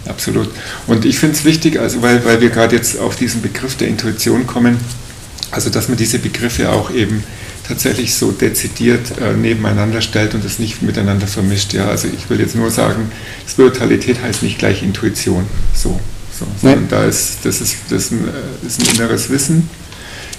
[0.07, 0.49] absolut.
[0.87, 3.87] Und ich finde es wichtig, also weil, weil wir gerade jetzt auf diesen Begriff der
[3.87, 4.77] Intuition kommen,
[5.51, 7.23] also dass man diese Begriffe auch eben
[7.67, 11.73] tatsächlich so dezidiert äh, nebeneinander stellt und das nicht miteinander vermischt.
[11.73, 13.11] Ja, also ich will jetzt nur sagen,
[13.47, 15.45] Spiritualität heißt nicht gleich Intuition.
[15.73, 15.99] So,
[16.37, 19.69] so sondern da ist das ist das ist ein, äh, ist ein inneres Wissen,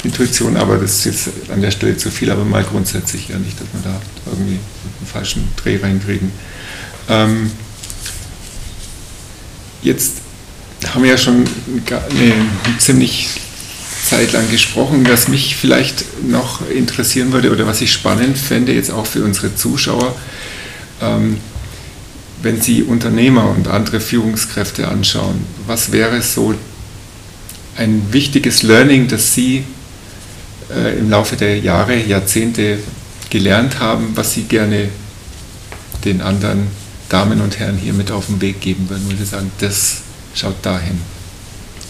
[0.04, 3.60] Intuition, aber das ist jetzt an der Stelle zu viel, aber mal grundsätzlich ja nicht,
[3.60, 6.32] dass wir da irgendwie einen falschen Dreh reinkriegen.
[7.08, 7.50] Ähm,
[9.82, 10.14] jetzt
[10.92, 11.44] haben wir ja schon
[11.86, 12.34] eine
[12.78, 13.28] ziemlich
[14.04, 18.90] Zeit lang gesprochen, was mich vielleicht noch interessieren würde oder was ich spannend fände, jetzt
[18.90, 20.16] auch für unsere Zuschauer,
[21.00, 21.38] ähm,
[22.42, 26.54] wenn Sie Unternehmer und andere Führungskräfte anschauen, was wäre so
[27.76, 29.64] ein wichtiges Learning, das Sie
[30.76, 32.78] äh, im Laufe der Jahre, Jahrzehnte
[33.30, 34.88] gelernt haben, was Sie gerne
[36.04, 36.68] den anderen
[37.08, 39.98] Damen und Herren hier mit auf den Weg geben würden, würde sagen, das
[40.34, 41.00] schaut dahin.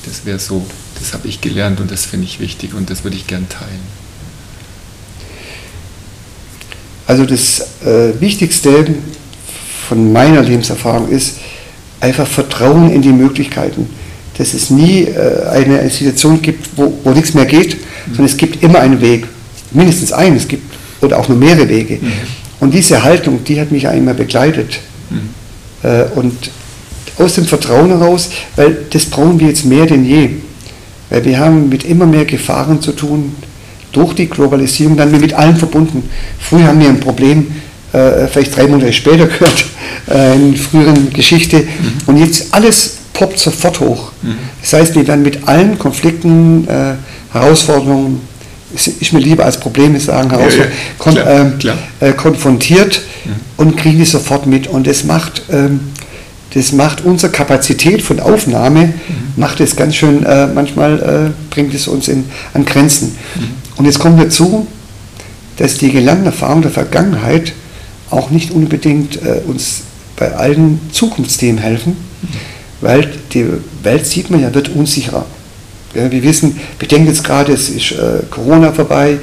[0.05, 0.67] Das wäre so,
[0.99, 4.03] das habe ich gelernt und das finde ich wichtig und das würde ich gern teilen.
[7.07, 8.87] Also das äh, Wichtigste
[9.89, 11.37] von meiner Lebenserfahrung ist
[12.01, 13.89] einfach Vertrauen in die Möglichkeiten.
[14.39, 17.77] Dass es nie äh, eine Situation gibt, wo, wo nichts mehr geht.
[18.09, 19.27] Sondern es gibt immer einen Weg.
[19.73, 21.99] Mindestens einen, es gibt oder auch nur mehrere Wege.
[22.01, 22.13] Mhm.
[22.61, 24.79] Und diese Haltung, die hat mich einmal begleitet.
[25.11, 25.31] Mhm.
[25.83, 26.33] Äh, und
[27.19, 30.31] aus dem Vertrauen heraus, weil das brauchen wir jetzt mehr denn je.
[31.11, 33.35] Weil wir haben mit immer mehr Gefahren zu tun,
[33.93, 36.09] durch die Globalisierung dann mit allen verbunden.
[36.39, 37.49] Früher haben wir ein Problem,
[37.93, 39.65] äh, vielleicht drei Monate später gehört,
[40.11, 41.67] äh, in früheren Geschichte, mhm.
[42.07, 44.13] und jetzt alles poppt sofort hoch.
[44.23, 44.35] Mhm.
[44.61, 46.95] Das heißt, wir werden mit allen Konflikten, äh,
[47.33, 48.21] Herausforderungen,
[48.75, 51.23] ist mir lieber als Probleme sagen, Herausforderungen, ja, ja.
[51.23, 51.79] Klar, kon klar.
[52.01, 53.31] Äh, konfrontiert mhm.
[53.59, 54.67] und kriegen die sofort mit.
[54.67, 55.81] Und das macht ähm,
[56.55, 58.93] das macht unsere Kapazität von Aufnahme, mhm.
[59.37, 63.15] macht es ganz schön, äh, manchmal äh, bringt es uns in, an Grenzen.
[63.37, 63.49] Mhm.
[63.77, 64.67] Und jetzt kommt dazu,
[65.57, 67.55] dass die gelernten Erfahrungen der Vergangenheit
[68.11, 69.83] auch nicht unbedingt äh, uns
[70.17, 72.29] bei allen Zukunftsthemen helfen, mhm.
[72.83, 73.47] Weil die
[73.83, 75.25] Welt, sieht man ja, wird unsicherer.
[75.95, 79.19] Ja, wir wissen, wir denken jetzt gerade, es ist äh, Corona vorbei,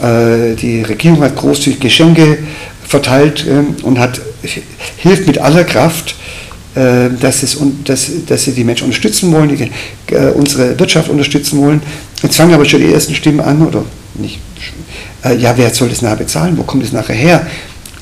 [0.00, 2.38] äh, die Regierung hat großzügig Geschenke
[2.86, 4.20] verteilt ähm, und hat,
[4.96, 6.16] hilft mit aller Kraft,
[6.74, 9.70] äh, dass, es, dass, dass sie die Menschen unterstützen wollen, die,
[10.14, 11.82] äh, unsere Wirtschaft unterstützen wollen.
[12.22, 13.84] Jetzt fangen aber schon die ersten Stimmen an, oder
[14.14, 14.40] nicht?
[15.24, 16.56] Äh, ja, wer soll das nachher bezahlen?
[16.58, 17.46] Wo kommt es nachher her?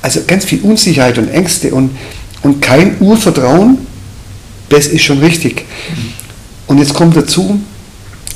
[0.03, 1.91] Also ganz viel Unsicherheit und Ängste und,
[2.43, 3.79] und kein Urvertrauen,
[4.71, 5.67] das ist schon richtig.
[6.67, 7.61] Und jetzt kommt dazu,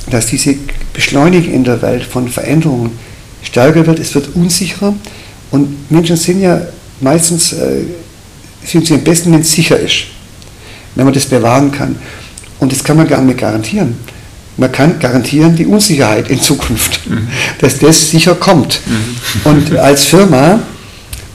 [0.09, 0.55] dass diese
[0.93, 2.91] Beschleunigung in der Welt von Veränderungen
[3.41, 4.93] stärker wird, es wird unsicherer
[5.51, 6.61] und Menschen sind ja
[7.01, 7.85] meistens, äh,
[8.63, 10.05] sind sie am besten, wenn es sicher ist
[10.95, 11.95] wenn man das bewahren kann.
[12.59, 13.95] Und das kann man gar nicht garantieren.
[14.57, 17.27] Man kann garantieren die Unsicherheit in Zukunft, mhm.
[17.59, 18.79] dass das sicher kommt.
[18.85, 19.51] Mhm.
[19.51, 20.59] Und als Firma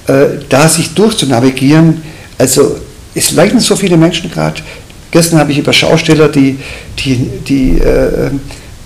[0.06, 2.00] äh, da sich durchzunavigieren,
[2.38, 2.76] also
[3.14, 4.62] es leiden so viele Menschen gerade.
[5.10, 6.58] Gestern habe ich über Schausteller, die,
[6.98, 8.30] die, die, äh,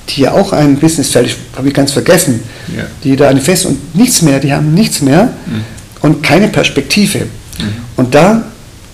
[0.09, 2.41] die ja auch ein Businessfeld, habe ich ganz vergessen,
[2.75, 2.85] ja.
[3.03, 5.63] die da eine Fest und nichts mehr, die haben nichts mehr mhm.
[6.03, 7.21] und keine Perspektive.
[7.21, 7.65] Mhm.
[7.97, 8.45] Und da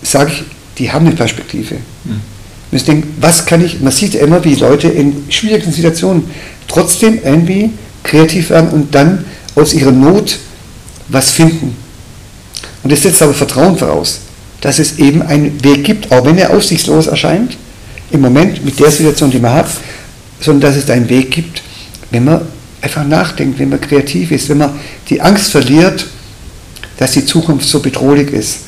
[0.03, 0.45] sage ich,
[0.79, 1.77] die haben eine Perspektive.
[2.05, 2.21] Mhm.
[2.73, 6.25] Man denkt, was kann ich, man sieht immer, wie Leute in schwierigen Situationen
[6.69, 7.71] trotzdem irgendwie
[8.05, 9.25] kreativ werden und dann
[9.57, 10.39] aus ihrer Not
[11.09, 11.77] was finden.
[12.83, 14.21] Und das setzt aber Vertrauen voraus,
[14.61, 17.57] dass es eben einen Weg gibt, auch wenn er aussichtslos erscheint,
[18.11, 19.69] im Moment mit der Situation, die man hat,
[20.41, 21.63] sondern dass es einen Weg gibt,
[22.11, 22.43] wenn man
[22.83, 24.73] einfach nachdenkt, wenn man kreativ ist, wenn man
[25.09, 26.07] die Angst verliert,
[26.99, 28.61] dass die Zukunft so bedrohlich ist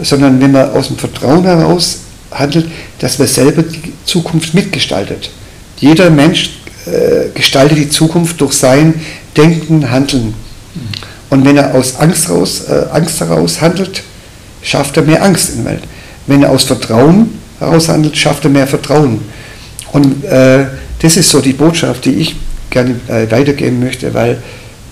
[0.00, 1.98] sondern wenn man aus dem Vertrauen heraus
[2.30, 2.66] handelt,
[2.98, 5.30] dass man selber die Zukunft mitgestaltet.
[5.78, 6.50] Jeder Mensch
[6.86, 8.94] äh, gestaltet die Zukunft durch sein
[9.36, 10.34] Denken, Handeln.
[11.30, 14.02] Und wenn er aus Angst, raus, äh, Angst heraus handelt,
[14.62, 15.82] schafft er mehr Angst in der Welt.
[16.26, 19.20] Wenn er aus Vertrauen heraus handelt, schafft er mehr Vertrauen.
[19.92, 20.66] Und äh,
[21.00, 22.36] das ist so die Botschaft, die ich
[22.70, 24.42] gerne äh, weitergeben möchte, weil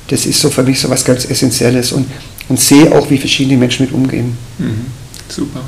[0.09, 1.93] das ist so für mich so was ganz Essentielles.
[1.93, 2.07] Und
[2.51, 4.37] und sehe auch, wie verschiedene Menschen mit umgehen.
[4.59, 4.87] Mhm.
[5.29, 5.61] Super.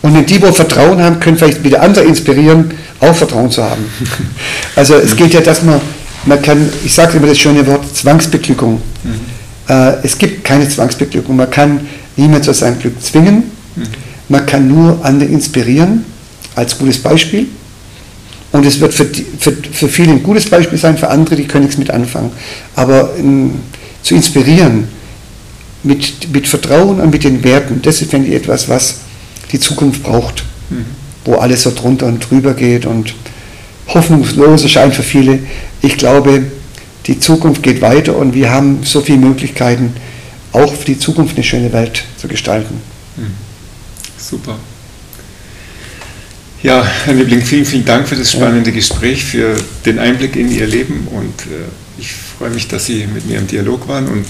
[0.00, 3.84] Und wenn die, wo Vertrauen haben, können vielleicht wieder andere inspirieren, auch Vertrauen zu haben.
[4.76, 5.80] Also es geht ja, dass man,
[6.24, 8.80] man kann, ich sage immer das schöne Wort Zwangsbeglückung.
[9.02, 9.20] Mhm.
[9.68, 11.36] Äh, es gibt keine Zwangsbeglückung.
[11.36, 13.44] Man kann niemand zu seinem Glück zwingen.
[13.76, 13.82] Mhm.
[14.28, 16.04] Man kann nur andere inspirieren,
[16.54, 17.46] als gutes Beispiel.
[18.52, 19.06] Und es wird für,
[19.38, 22.32] für, für viele ein gutes Beispiel sein, für andere, die können nichts mit anfangen.
[22.76, 23.52] Aber in,
[24.02, 24.88] zu inspirieren,
[25.82, 28.96] mit, mit Vertrauen und mit den Werten, das ist, finde ich, etwas, was
[29.50, 30.44] die Zukunft braucht.
[30.72, 30.86] Mhm.
[31.24, 33.14] wo alles so drunter und drüber geht und
[33.88, 35.40] hoffnungslos erscheint für viele.
[35.80, 36.44] Ich glaube,
[37.06, 39.94] die Zukunft geht weiter und wir haben so viele Möglichkeiten,
[40.52, 42.80] auch für die Zukunft eine schöne Welt zu gestalten.
[43.16, 43.32] Hm.
[44.18, 44.58] Super.
[46.62, 48.70] Ja, Herr Liebling, vielen, vielen Dank für das spannende.
[48.70, 51.64] Gespräch, für den Einblick in Ihr Leben und äh,
[51.98, 54.26] ich freue mich, dass Sie mit mir im Dialog waren und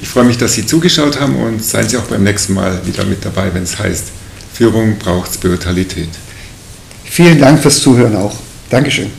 [0.00, 3.04] ich freue mich, dass Sie zugeschaut haben und seien Sie auch beim nächsten Mal wieder
[3.04, 4.04] mit dabei, wenn es heißt,
[4.54, 6.10] Führung braucht Spiritualität.
[7.04, 8.36] Vielen Dank fürs Zuhören auch.
[8.70, 9.10] Dankeschön.